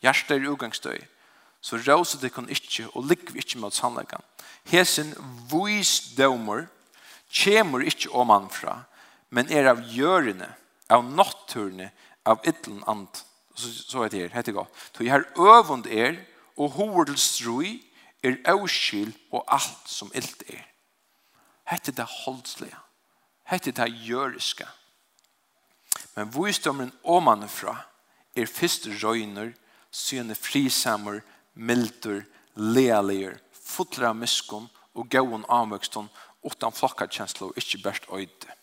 [0.01, 1.01] gjørsten er ugangstøy,
[1.61, 4.23] så rauset det kan ikkje, og likv ikkje mot sannleggan.
[4.71, 5.13] Hesen
[5.51, 6.65] visdommer,
[7.29, 8.79] kjemur ikkje omanfra,
[9.29, 10.49] men er av gjørene,
[10.91, 11.91] av natturne
[12.25, 13.07] av ytlen and.
[13.55, 14.83] Så, så er det her, heter det godt.
[14.95, 16.15] Så her øvund er,
[16.57, 17.79] og hoved til
[18.23, 20.65] er avskil og alt som ilt er.
[21.71, 22.77] Hette det holdslige.
[23.49, 24.67] Hette det gjøriske.
[26.15, 27.75] Men visdommeren omanifra
[28.35, 29.53] er første røyner,
[29.91, 31.21] syne frisammer,
[31.53, 32.23] milder,
[32.55, 36.09] lealier, fotler av miskunn og gauon avvøkstun
[36.43, 38.57] utan flokkarkjensla og ikkje best øyde.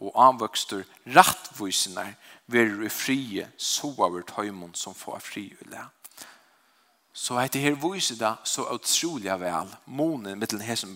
[0.00, 0.84] Og avvøkstur
[1.16, 2.14] rattvisene
[2.46, 5.97] verur i frie soavert høymon som får fri ulæg.
[7.18, 10.94] Så heter her viser det så utrolig vel, månen mittelen her som.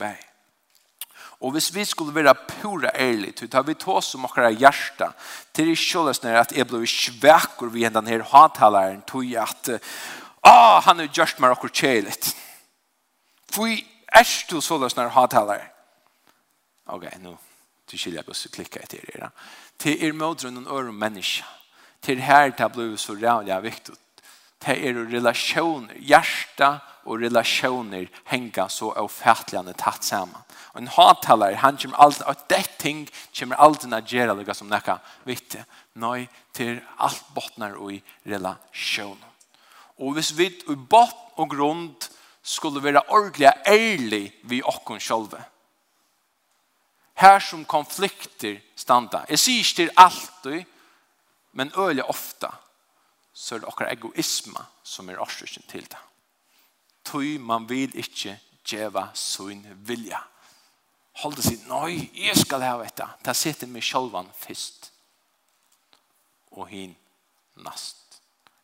[1.43, 5.11] Og hvis vi skulle være pura ærlig, så tar vi ta oss om akkurat hjärsta
[5.53, 9.83] til det kjøles nere at jeg ble svekker ved denne her hattaleren, tog jeg at,
[10.47, 12.15] ah, han er gjørst meg akkurat kjærlig.
[13.51, 15.67] For er du så løs nere hattalaren.
[16.87, 17.35] Ok, nå
[17.91, 19.33] til skiljer jeg også klikka etter det.
[19.83, 21.43] Til er mødre noen øre menneske.
[22.03, 23.99] Til her det ble så rævlig viktig
[24.63, 30.45] det er relasjoner, hjärta og relasjoner henger så avfärdligande tatt samman.
[30.73, 33.03] Og en hattalare, han kommer alltid, og det ting
[33.35, 35.65] kommer alltid å gjøre det som nekka vitte.
[35.95, 39.29] Nei, til alt bottnar og i relasjoner.
[39.99, 42.09] Og hvis vi i bott og grund
[42.43, 45.43] skulle være ordentlig ærlig vi okkon sjolve.
[47.15, 49.23] Her som konflikter standa.
[49.29, 50.65] Jeg sier ikke til alltid,
[51.53, 52.51] men øyelig ofta
[53.33, 56.01] så er det okkar egoisma som er årsøkken til det.
[57.05, 58.37] Tøy man vil ikke
[58.69, 60.21] djeva sin vilja.
[61.23, 63.07] Hold det sitt, nei, jeg skal ha dette.
[63.25, 64.91] Ta sitter meg sjølvan først.
[66.57, 66.95] Og hin
[67.65, 68.21] nast.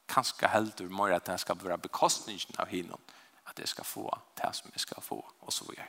[0.09, 3.03] Kanskje heldur må at det skal være bekostningen av hinon.
[3.49, 4.07] At jeg skal få
[4.41, 5.89] det som jeg skal få, og så videre.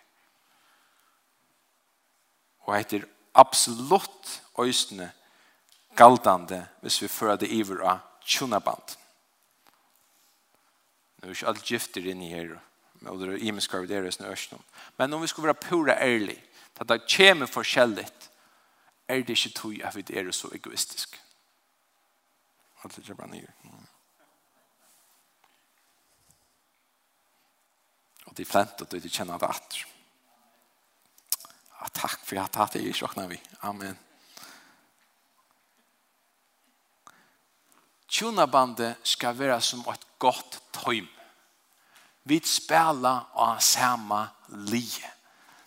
[2.67, 3.07] Og etter
[3.39, 5.11] absolutt øysene
[5.95, 8.95] galdande hvis vi fører det iver av tjonaband.
[11.19, 12.55] Nu er ikke alt gifter inne her,
[13.09, 14.61] og det er imenskar av deres nørsnum.
[14.97, 16.37] Men om vi skulle være pura ærlig,
[16.79, 18.07] at det kommer forskjellig,
[19.09, 21.19] er det ikke tog at vi er så egoistisk.
[22.83, 23.47] Alt det er bare nye.
[28.25, 29.87] Og det er flent at du ikke kjenner det atter.
[31.99, 33.39] Takk for at det er ikke åkna vi.
[33.67, 33.97] Amen.
[38.19, 41.07] Tjonabandet skal være som et godt tøym.
[42.27, 44.27] Vi spiller av samme
[44.67, 45.07] lige.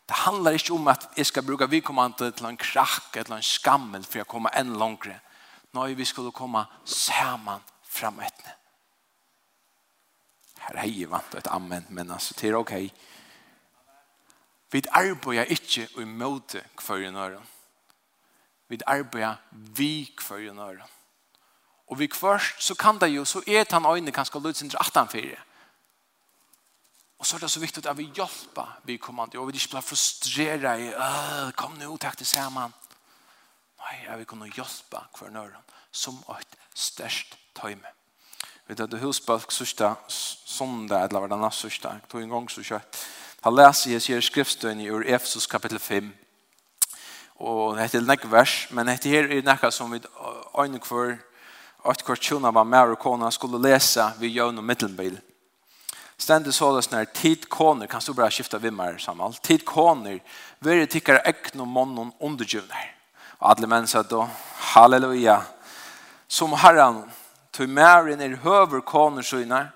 [0.09, 4.05] Det handlar inte om att jag ska bruka vidkommande till en krack eller en skammel
[4.05, 5.21] för att komma än längre.
[5.71, 8.45] Nej, vi skulle komma samman fram ett.
[10.59, 12.85] Här har jag vant ett amen, men alltså det är okej.
[12.85, 12.99] Okay.
[14.71, 17.43] Vi arbetar inte i möte kvar i nören.
[18.69, 20.89] Vi arbetar vi kvar i nören.
[21.93, 25.41] Og vi kvørst, så kan det jo, så er han øyne kanskje lødsindre 18 fyrir.
[27.19, 29.85] Og så er det så viktig at vi hjelper vi kommande, og vi ikke blir
[29.85, 30.87] frustrere i,
[31.57, 32.73] kom nå, takk til sammen.
[33.83, 37.93] Nei, jeg vil kunne hjelpe hver nøren, som et størst tøyme.
[38.67, 42.65] Vi tar det husbalk sørste sondag, eller hva det neste sørste, tog en gang så
[42.65, 43.03] kjøtt.
[43.45, 46.09] Han leser jeg sier skriftstøyene i Efesus kapittel 5,
[47.37, 50.01] og det heter nekk vers, men det her er nekka som vi
[50.57, 51.21] øyne hver
[51.83, 55.19] og et kvart tjona var med og kona skulle lese ved jøvn og middelbil.
[56.23, 60.21] Stendig så det sånn tid koner, kan du bare skifte vimmer sammen, tid koner,
[60.63, 62.85] være tikkere ekne og månen undergjøvner.
[63.41, 64.29] Og alle menn sa da,
[64.73, 65.41] halleluja,
[66.31, 67.03] som herren,
[67.53, 69.73] tog mæren er høver koner søgner,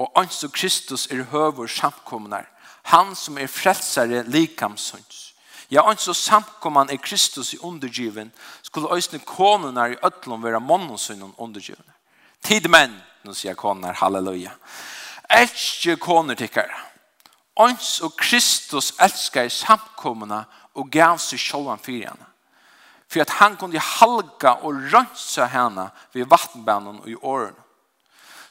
[0.00, 2.48] og anstå Kristus er høver samkomner,
[2.88, 5.29] han som er frelsere likamsøns.
[5.70, 11.34] Ja, og så samkomman er Kristus i undergiven, skulle øsne konene i øtlom være månensynen
[11.38, 11.86] undergiven.
[12.42, 14.50] Tid menn, nå sier koner, halleluja.
[15.30, 16.74] Elsker koner tikkere.
[17.60, 22.26] Ons og Kristus elskar i samkommene og gav seg sjålan fyrir henne.
[23.10, 27.56] For at han kunne halga og rønsa henne ved vattenbanen og i åren.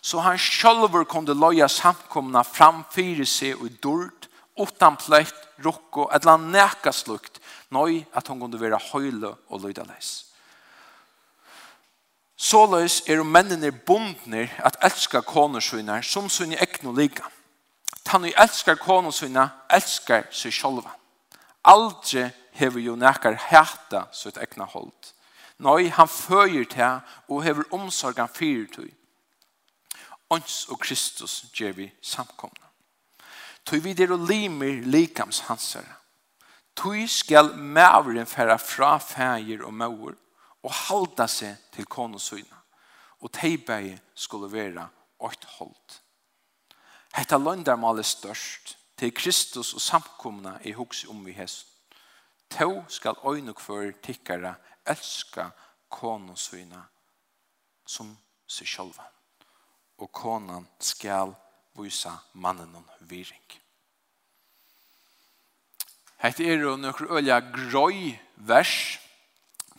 [0.02, 4.29] Så han sjølver kunne loja samkomna framfyrir seg og dord
[4.60, 7.40] utan pløyt, rukko, et eller annet nækka slukt,
[7.72, 10.30] nøy at hun kunne være høyle og lydaleis.
[12.40, 17.28] Såløys er mennene bondner at elskar konersvinner som sunne ekno lika.
[18.08, 20.94] Tann vi elskar konersvinner, elskar seg sjolva.
[21.68, 25.12] Aldri hever jo nekar hæta sitt ekna hold.
[25.60, 28.88] Nei, han føyer til og hever omsorgan fyrir tøy.
[30.32, 32.69] Ons og Kristus gjer vi samkomna.
[33.66, 35.86] Tui vi der og limer likams hanser.
[36.76, 40.16] Tui skal mævren færa fra fægir og mæver
[40.64, 42.56] og halda seg til konosyna.
[43.20, 44.88] Og teibeie skulle være
[45.20, 46.02] åkt holdt.
[47.16, 51.68] Hetta løndarmal er størst til Kristus og samkomna i hugsi om vi hest.
[52.50, 54.54] To skal øyne for tikkara
[54.88, 55.50] elska
[55.90, 56.82] konosyna
[57.86, 59.06] som seg sjølva.
[60.00, 61.36] Og konan skal
[61.78, 63.44] vysa mannen og viring.
[66.20, 69.00] Hette er jo nokre ølja grøy vers.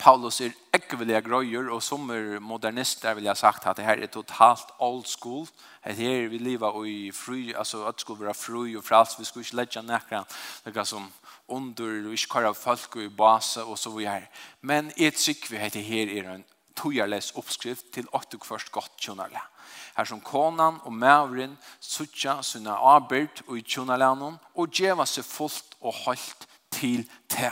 [0.01, 4.09] Paulus er ekvelige grøyer, og som er modernister vil jeg sagt at det her er
[4.09, 5.45] totalt old school.
[5.85, 9.27] Hette er vi liva i fru, altså at det skulle være fru og frals, vi
[9.29, 10.23] skulle ikke legge nekra
[10.65, 11.05] nekra som
[11.47, 14.25] under, og ikke kare folk og i base og så videre.
[14.61, 19.41] Men et sikvi hette her er en tojarles oppskrift til at først godt kjønnerlig
[19.95, 25.75] her som konan og mævren suttja sunna arbeid og i tjonalanon og djeva seg fullt
[25.81, 27.51] og holdt til te.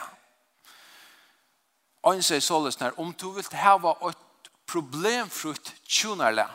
[2.03, 6.47] Og han sier såles når om du vil hava et problemfrutt tjonala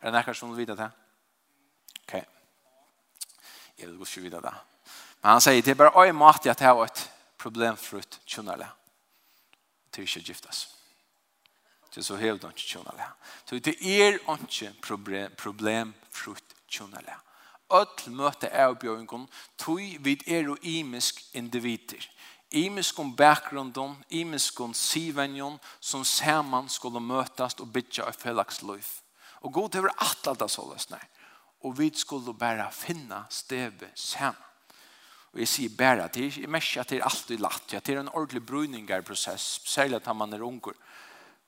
[0.00, 0.88] er det nekkar som vil vite det?
[2.02, 2.12] Ok.
[3.78, 4.52] Jeg vil ikke vite det.
[5.20, 7.02] Men han sier det er bare øye mat at det er et
[7.38, 8.70] problemfrutt tjonala
[9.92, 10.68] til ikke giftes
[11.90, 13.08] til så hev du ikke tjonale.
[13.44, 17.16] Så det er ikke problem, problem frukt tjonale.
[17.70, 19.28] Øtl møte er oppgjøringen,
[19.58, 22.02] tog vi er og imisk individer.
[22.50, 29.00] Imisk om bakgrunden, imisk om sivenjon, som sammen skulle møtast og bytja av felagsløyf.
[29.46, 30.88] Og god over alt alt det såles.
[31.62, 34.46] Og vi skulle bare finne stevet sammen.
[35.30, 37.70] Og jeg sier bare at det er ikke at det er alltid latt.
[37.70, 40.74] Det er en ordentlig brunningarprosess, særlig at man er unger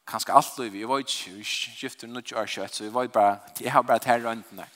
[0.07, 3.39] kanskje alt livet, jeg var ikke, vi skifter noe år kjøtt, så jeg var bare,
[3.61, 4.67] jeg har bare her røntene.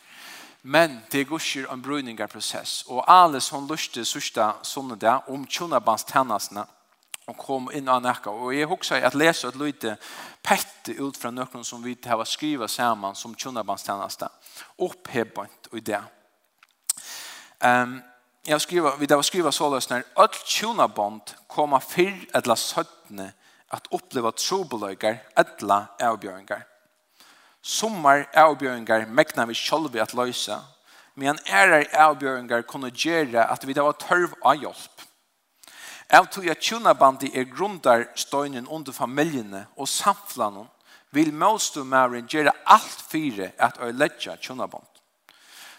[0.62, 6.04] Men det går ikke en brunningarprosess, og alle som lyste sørste sånne der, om tjonabans
[6.08, 6.64] tennasene,
[7.26, 8.30] og kom inn av nekka.
[8.30, 9.96] Og jeg husker at lese et lite
[10.46, 14.30] pette ut fra nøkken som vi har skrivet sammen som tjonabans tennasene,
[14.78, 16.02] opphebbant og det.
[17.62, 17.98] Um,
[18.46, 23.32] jeg har skrivet, vi har skrivet så løsner, at tjonaband kommer fyr et la søttene,
[23.74, 26.62] at oppleva trobeløygar, etla avbjøringar.
[27.62, 30.60] Sommar avbjøringar mekna vi sjolvi at løysa,
[31.16, 35.06] men ærar avbjøringar kunne gjere at vi da var tørv av hjelp.
[36.14, 40.68] Av tog at tjunabandi er grundar støynen under familjene og samflanen,
[41.10, 44.86] vil målstu mæren gjere alt fire at øyletja tjunaband.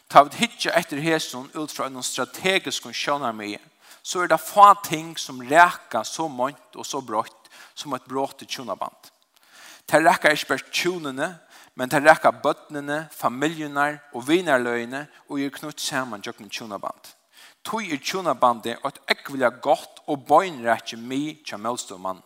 [0.09, 3.57] Ta vi hitja etter hesun ut fra en strategisk kjønarmi,
[4.03, 7.46] så er det få ting som reka så mønt og så brått
[7.77, 9.11] som et bråte tjonaband.
[9.87, 11.27] Det rekker ikke bare tjonene,
[11.77, 17.13] men det rekker bøttene, familjene og vinerløyene og gjør knutt sammen til tjonaband.
[17.67, 22.23] Tøy er tjonabandet og et ekvilja godt og bøgnrekke mi til målståmannen.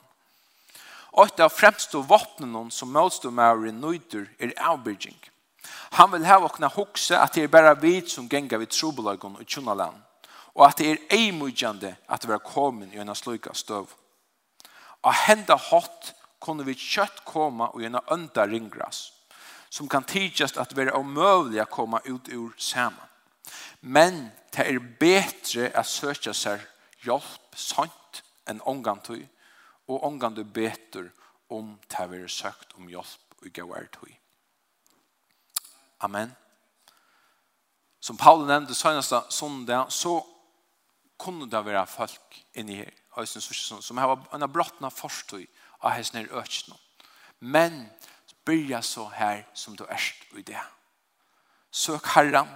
[1.12, 5.18] Og et av fremste våpnene som målståmæren nøyder er avbyrging.
[5.98, 9.46] Han vil hava åkne hokse at det er bare vi som ganger ved trobolagon og
[9.46, 9.98] tjonaland,
[10.56, 13.90] og at det er eimujande at det er kommet i en sløyka støv
[15.04, 19.12] av henda hot kunne vi kjøtt komme og gjennom ønda ringgras,
[19.70, 23.08] som kan tidsast at være omøvelig å komme ut ur saman.
[23.82, 26.62] Men det er betre at søke seg
[27.06, 28.62] hjelp sant enn
[29.06, 29.24] til
[29.88, 31.10] og ångantøy betur
[31.50, 33.54] om det er søkt om hjelp og
[33.92, 34.18] til
[36.02, 36.32] Amen.
[38.00, 40.22] Som Paul nevnte søgneste sondag, så
[41.22, 45.46] kunne det være folk inni her, høysen som, som har en brottna forstøy
[45.82, 46.78] av høysen her økene.
[47.40, 47.86] Men
[48.46, 50.62] byrja så her som du erst i det.
[51.72, 52.50] Søk Herren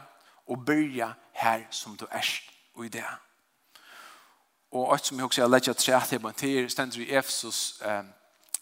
[0.48, 2.52] og byrja her som du erst
[2.84, 3.06] i det.
[4.72, 7.12] Og alt som jeg også har lett at tre til på en tid, stender i
[7.16, 8.04] Efesus eh,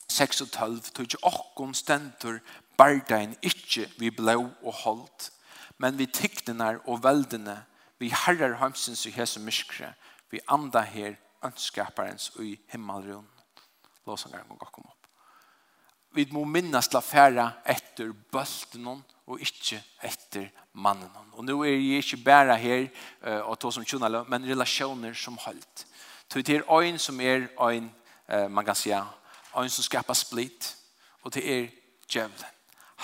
[0.09, 2.39] 6 og 12, tog ikke åkken stender
[2.77, 5.31] bardein ikke vi blå og holdt,
[5.77, 7.63] men vi tyktenar og veldene
[8.03, 9.93] Vi herrar heimsins i hese myskre.
[10.31, 13.27] Vi anda her ønskaparens i himmelrun.
[14.07, 15.07] Låsangaren må gå kom opp.
[16.11, 18.99] Vi må minnas la færa etter bøltenon
[19.31, 21.31] og ikkje etter mannen.
[21.33, 22.83] Og nå er jeg ikke bare her
[23.23, 25.87] uh, og to som kjønner, men relasjoner som holdt.
[26.27, 27.91] Så det er en som er en,
[28.27, 30.73] uh, man kan si, en som skapar split,
[31.23, 31.69] og det er
[32.09, 32.51] djevelen.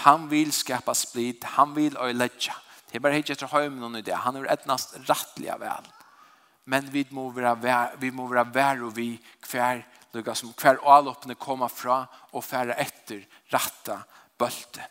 [0.03, 2.53] Han vil skapa split, han vil øyledja.
[2.89, 4.15] Det er bare ikke etter høymen noen idé.
[4.17, 5.89] Han er etnast rettelig vel.
[6.69, 9.11] Men vi må være vi må være vær og vi
[9.49, 9.83] hver
[10.13, 12.01] lukka som hver alloppne komma fra
[12.33, 13.21] og færa etter
[13.53, 13.99] ratta
[14.37, 14.85] bølte.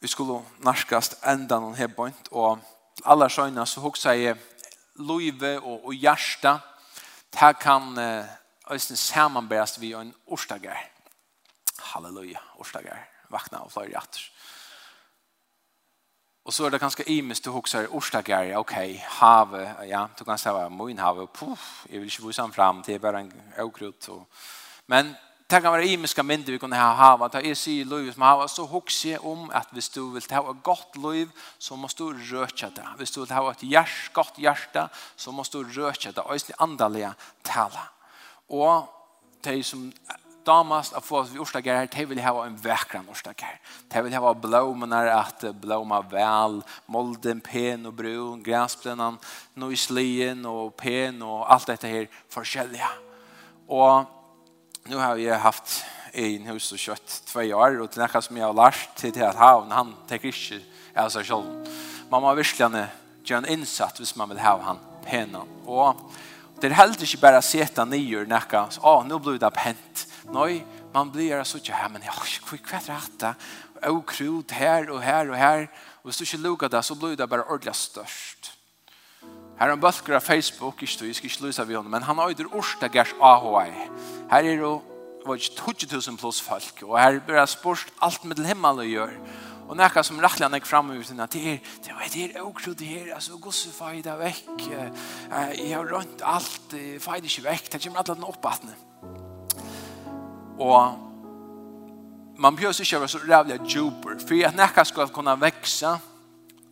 [0.00, 2.60] Vi skulle narskast enda noen her bønt, og
[3.08, 4.36] alla sjøyna så hoksa jeg
[5.00, 6.58] loive og, og hjärsta.
[7.32, 10.76] Det kan øyne samanbærast vi en orstager.
[11.92, 13.00] Halleluja, orstager.
[13.32, 14.28] Vakna og fløyre atter.
[14.28, 14.53] Halleluja.
[16.44, 18.56] Och så är det ganska imiskt du huxar orsdagar.
[18.56, 22.82] okej, okay, have, ja, du kan säga min have, puff, jag vill inte vuxan fram,
[22.86, 24.08] det är bara en åkrut.
[24.08, 24.28] Och...
[24.86, 25.14] Men
[25.46, 28.22] det kan vara imiska mindre vi kunde ha hava, det är sig i liv som
[28.22, 32.36] hava, så huxar om att hvis du vill ha ett gott liv så måste du
[32.36, 32.88] röka det.
[32.98, 37.14] Hvis du vill ha ett hjärs, gott hjärta så måste du röka det, och andaliga
[37.42, 37.88] tala.
[38.46, 38.88] Och
[39.40, 39.92] de som
[40.44, 43.60] damast av få oss vid orstagar här, de vil ha en vekran orsdager.
[43.88, 49.18] De vil ha blommorna att blomma väl, molden, pen och brun, gräsplännan,
[49.54, 52.88] noislien och pen och allt detta här forskjellige.
[53.66, 54.04] Och
[54.84, 58.46] nu har jag haft en hus og kött två år och til nekka som jag
[58.46, 60.60] har lärt till at havn, han tenker ikke
[60.96, 61.66] av seg selv.
[62.10, 62.86] Man må verkligen
[63.24, 65.48] göra en insats hvis man vill ha han penan.
[65.66, 65.96] Och
[66.60, 68.68] Det er heller ikke bare å bara sätta nyer näka.
[68.82, 70.06] å, nå blir det pent.
[70.32, 72.14] Nei, man blir så ikke her, men jag
[72.50, 73.34] hur kvätt rätta.
[73.90, 75.68] Og krut her og her og her.
[76.02, 78.52] Og hvis du ikke lukker det, så blir det bare ordentlig størst.
[79.58, 82.02] Her er en bølger av Facebook, ikke du, jeg skal ikke lysa av henne, men
[82.02, 83.70] han har jo det orsta gärs AHI.
[84.30, 84.72] Her er det
[85.26, 89.20] var 20 000 plus folk, og her blir det spørst alt med himmel å gjøre.
[89.68, 92.74] Og när som rettelig han er fram ut den att det det det er också
[92.74, 94.44] det her, alltså gosse fajda veck.
[95.70, 97.72] Jag har runt allt fajda sig veck.
[97.72, 98.74] Det kommer alla den uppbattne.
[100.58, 100.98] Och
[102.36, 104.18] man behöver ikke være så rævlig djuper.
[104.28, 105.98] För at nekka ska kunna växa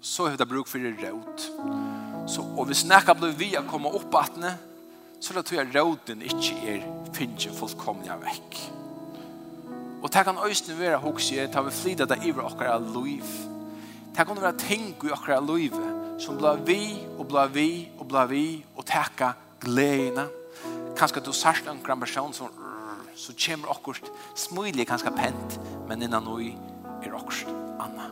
[0.00, 1.50] så har det bruk för det rødt.
[2.26, 4.54] Så och hvis snackar blir vi att komma upp attne
[5.20, 8.72] så då tror jag roten inte är finche fullkomliga veck.
[10.02, 13.24] Og det kan øyne være hos jeg, ta vi flytta det iver akkurat liv.
[14.16, 15.72] Det kan være ting i akkurat liv,
[16.18, 20.26] som blir vi, og blir vi, og blir vi, og takka gledene.
[20.98, 22.50] Kanskje du sørst en gran person som
[23.14, 26.50] så kommer akkurat smøylig kanskje pent, men innan noe
[27.04, 28.10] er akkurat anna.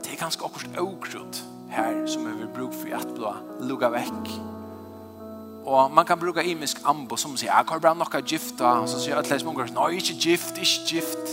[0.00, 4.53] Det er ganske akkurat akkurat her som vi vil bruke for at blå lugga vekk
[5.64, 8.98] Og man kan bruka imisk ambo som sier, jeg har bare nokka gifta, og så
[9.00, 11.32] sier alle som unger, nei, ikke gift, ikke gift.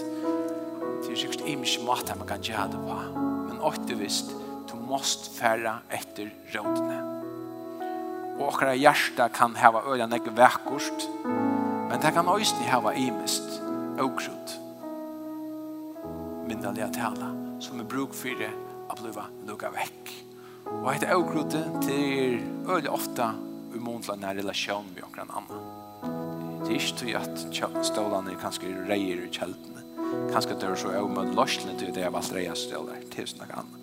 [1.02, 3.00] Det er sikkert imisk mat man kan gjøre det på.
[3.50, 4.32] Men åtte visst,
[4.72, 7.02] du måst færa etter rådene.
[8.40, 11.10] Og åkara hjärsta kan hava øyla nek vekkost,
[11.92, 13.60] men det kan òsni hava imisk
[14.00, 14.58] åkrut.
[16.48, 18.56] Minnalega tala, som er bruk fyrir
[18.88, 20.18] a bliva lukka vekk.
[20.72, 22.40] Og heit åkrutet til
[22.72, 23.34] øyla ofta
[23.76, 25.68] i mån til denne relasjonen med noen annen.
[26.62, 29.86] Det er ikke til at stålene er kanskje reier i kjeltene.
[30.32, 33.48] Kanskje det er så jeg med løsene til det jeg valgte reier ståler til sånn
[33.50, 33.78] annet.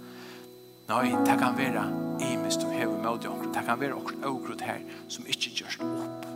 [0.89, 1.82] Nei, det kan være
[2.24, 3.53] i mis du hever med deg omkring.
[3.53, 4.80] Det kan være okkur avgrod her
[5.12, 6.28] som ikke gjørs opp.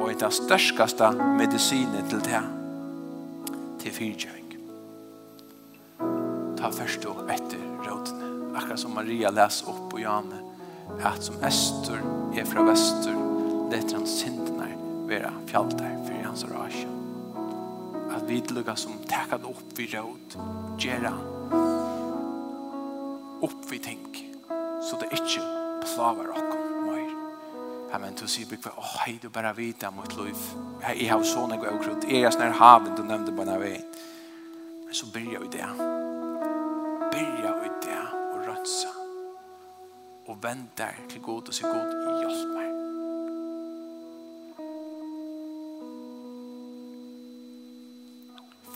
[0.00, 2.42] Og et av størskaste medisinet til det
[3.80, 4.54] til fyrtjøring.
[6.58, 7.69] Ta først og etter
[8.56, 10.36] akkurat som Maria läs upp och Janne
[11.02, 12.00] att som öster
[12.34, 13.14] är från väster
[13.70, 14.66] det han synderna
[15.06, 16.86] vera fjalltar för hans rage
[18.16, 20.36] att vi lukar som täckat upp vid råd
[20.78, 21.12] gera
[23.42, 24.26] upp vid tänk
[24.82, 25.40] så det inte
[25.94, 27.10] plavar och mer
[27.92, 30.36] Amen, du sier bygg, åh, hei, du bare vita mot liv.
[30.78, 32.04] Jeg har sånne gode okrutt.
[32.06, 33.80] Jeg er snær haven, du nevnte bare vei.
[34.84, 35.66] Men så byrja vi det.
[37.10, 37.56] Byrja
[40.40, 42.68] og vend der til god og sier god, hjelp meg.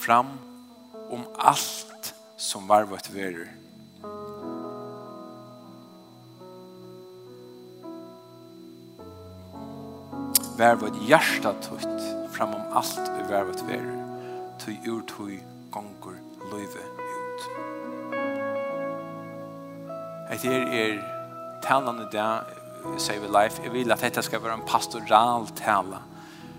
[0.05, 0.27] Fram
[1.11, 3.49] om alt som var vårt verer.
[10.59, 12.05] Vær vårt hjärsta tutt
[12.37, 13.97] fram om alt vi var vårt verer.
[14.61, 15.41] Tui ur tui
[15.73, 16.21] gonger
[16.53, 17.51] løyve ut.
[20.35, 21.14] Etter er
[21.65, 22.29] talan i det,
[23.01, 26.03] sier vi life, jeg vil at dette skal være en pastoral tala.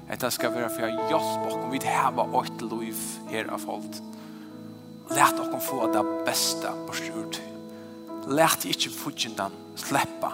[0.10, 2.96] Dette skal være for jag hjälp och vi har ett liv
[3.30, 3.96] her av folk.
[5.10, 7.42] Lät oss få det beste på styrt.
[8.28, 10.32] Lät ikke fudgendan slippe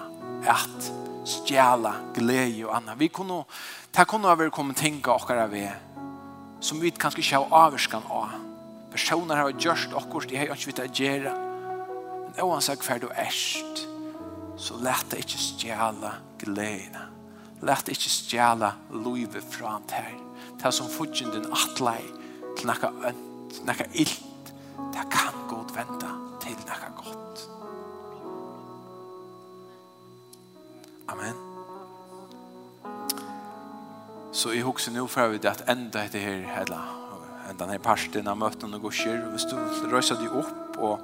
[0.47, 0.91] at
[1.25, 2.99] stjæle glede og annet.
[2.99, 3.43] Vi kunne,
[3.97, 5.75] det kunne ha vært kommet tänka oss av er
[6.61, 8.35] som vi kanskje ikke har avskan av.
[8.91, 11.33] Personer har gjort oss, de har ikke vitt å gjøre.
[12.31, 13.90] Men oavsett hver du erst
[14.57, 16.95] så lät det inte stjäla glädjen.
[17.61, 18.73] Lät det inte stjäla
[19.05, 20.19] livet från dig.
[20.63, 22.01] Det som fudgen din attlai
[22.57, 24.53] till något önt, något illt,
[24.93, 26.09] det kan god vänta
[26.41, 27.49] till något gott.
[31.05, 31.33] Amen.
[34.31, 37.01] Så i huxen nu får vi det att ända det här hela
[37.49, 39.25] ända den här parten av möten och gosjer.
[39.31, 39.57] Hvis du
[39.91, 41.03] røyser deg opp og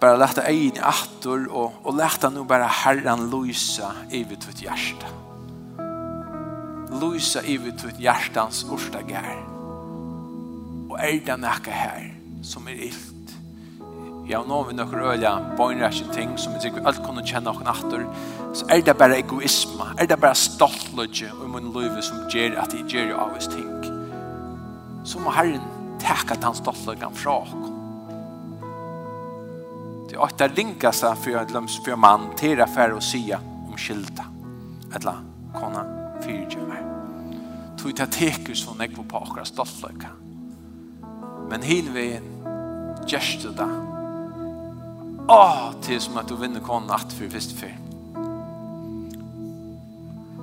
[0.00, 4.62] bara lätta in i attor och, och lätta nu bara Herren lysa i vid ditt
[4.62, 5.06] hjärta.
[7.00, 9.44] Lysa i vid ditt hjärtans orsta gär.
[10.88, 13.12] Och är det näka här som är illt.
[14.28, 17.66] Ja, nå har vi noen øye bøgnræsje ting som vi sikkert alt kunne kjenne noen
[17.66, 18.04] atter,
[18.54, 22.76] så er det bare egoisme, er det bare stoltlodje i min løyve som gjør at
[22.76, 23.68] jeg gjør av oss ting.
[25.04, 25.64] Så må Herren
[26.02, 27.71] takke at han stoltløgge fra oss.
[30.12, 34.24] Det är åtta ringaste för en löms för man till affär och sia om skilda.
[34.96, 35.14] Ett la
[35.54, 35.84] kona
[36.22, 36.82] fyrtjömer.
[37.78, 40.08] Tog ta teker som jag var på akkurat stoltlöka.
[41.50, 42.22] Men hin vägen
[43.06, 43.68] gärste det.
[45.28, 47.78] Åh, det är som att du vinner kona natt för visst för.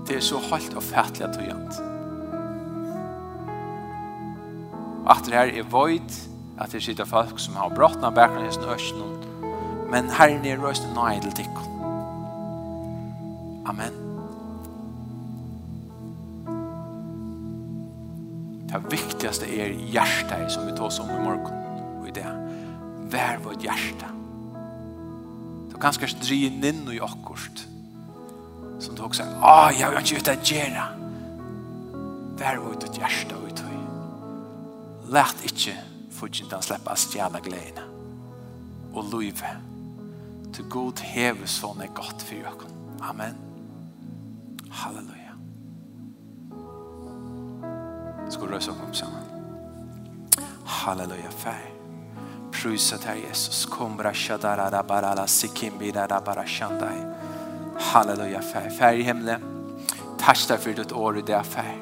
[0.08, 1.70] Det är så halt och färdligt att du gör
[5.06, 8.64] Att det här är vojt, att det sitter folk som har brottna bäckna i sin
[8.64, 9.19] östen
[9.90, 11.76] men Herren er røst en nøye til tikkun.
[13.70, 13.96] Amen.
[18.70, 22.28] Det viktigaste er hjertet som vi tar oss om i morgen og i det.
[23.10, 24.12] Vær vårt hjerte.
[25.72, 27.66] Du kan kanskje dreie inn i akkurat
[28.80, 30.84] som du også sier, ah, jeg vil ikke ut av gjerne.
[32.40, 33.80] Vær vårt hjerte og ut i.
[35.12, 35.76] Lært ikke
[36.16, 37.88] fortsatt å slippe av stjæle gledene
[38.94, 39.69] og livet
[40.54, 42.70] til god heve sånn er godt for dere.
[43.06, 43.38] Amen.
[44.70, 45.36] Halleluja.
[48.30, 49.26] Skal du røse opp sammen?
[50.80, 51.66] Halleluja, fær.
[52.54, 53.66] Prysa til Jesus.
[53.70, 56.98] Kom, brasha, darara, barala, sikim, bidara, shandai.
[57.92, 58.70] Halleluja, fær.
[58.78, 59.40] Fær i himle.
[60.20, 61.76] Takk deg for ditt år i det, fær.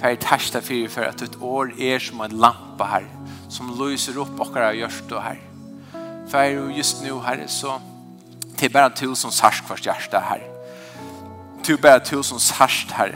[0.00, 3.06] Fær, takk deg for, for at ditt år er som en lampa her,
[3.52, 5.40] som lyser opp okkara hjørst og her.
[6.30, 7.80] Fær, just nu, herre, så
[8.60, 10.42] Det är bara du som sørst for hjerte här.
[11.64, 13.14] Det er bara du som sørst här.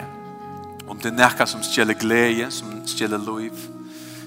[0.88, 3.53] Om det er noe som stjeler glede, som stjeler liv,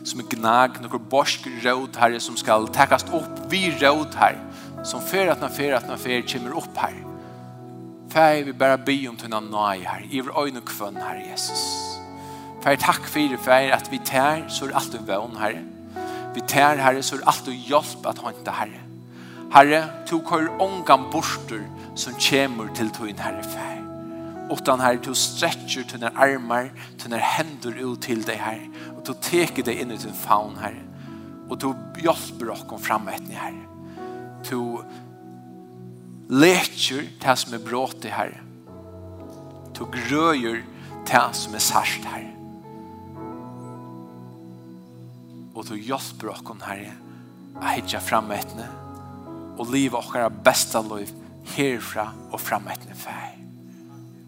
[0.06, 4.38] som er gnag, noen borsk råd her som skal täckas upp vi råd här.
[4.86, 6.94] Som för att när för att när för kommer upp här.
[8.10, 10.06] Fær vi bara be om til noen nøy här.
[10.12, 11.64] I vår øyne kvønn her, Jesus.
[12.64, 15.64] Fær tack för det för att vi tär så er allt du vøn här.
[16.36, 18.87] Vi tär herre, så er allt du hjelp att ha inte.
[19.54, 21.64] Herre, du kører ångan borster
[21.96, 23.78] som kommer til tøyen herre fær.
[24.52, 26.68] Utan herre, du stretcher tøyne armar,
[27.00, 30.84] tøyne hender ut til deg herre, og du teker deg inn i din faun herre,
[31.48, 31.70] og du
[32.04, 33.64] hjelper oss fram etter herre.
[34.48, 34.84] Du
[36.28, 38.42] leker det som er i herre.
[39.78, 40.60] Du grøyer
[41.08, 42.34] det som er sarsht herre.
[45.56, 46.92] Og du hjelper oss herre,
[47.62, 48.87] a hitja fram etter herre,
[49.58, 51.14] og liv og vårt beste liv
[51.56, 53.38] herfra og fram etter feg.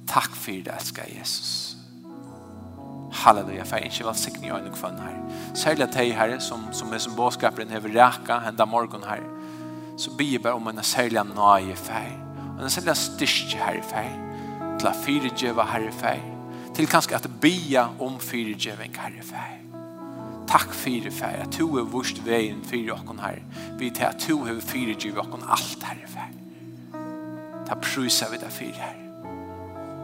[0.10, 1.76] Takk for det, elsker Jesus.
[3.20, 5.18] Halleluja, for ikke var sikker i øynene kvann her.
[5.58, 9.24] Særlig at jeg herre, som, som er som båskaperen hever reka henda morgen her,
[10.00, 12.08] så blir jeg bare om en særlig nøye fei.
[12.58, 14.12] Og en særlig styrke her i feg.
[14.80, 16.20] Til å fyrdjøve her i.
[16.76, 19.59] Til kanskje at bia om fyrdjøving her i feg.
[20.50, 23.38] Takk fyrir fær, at du er vurst veien fyrir okkon her.
[23.78, 26.32] Vi til at du hever fyrir giv okkon alt her fær.
[27.70, 28.98] Ta prusa vi da fyrir her.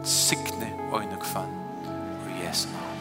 [0.06, 1.50] Signe og kvann.
[2.26, 2.95] og Jesu navn.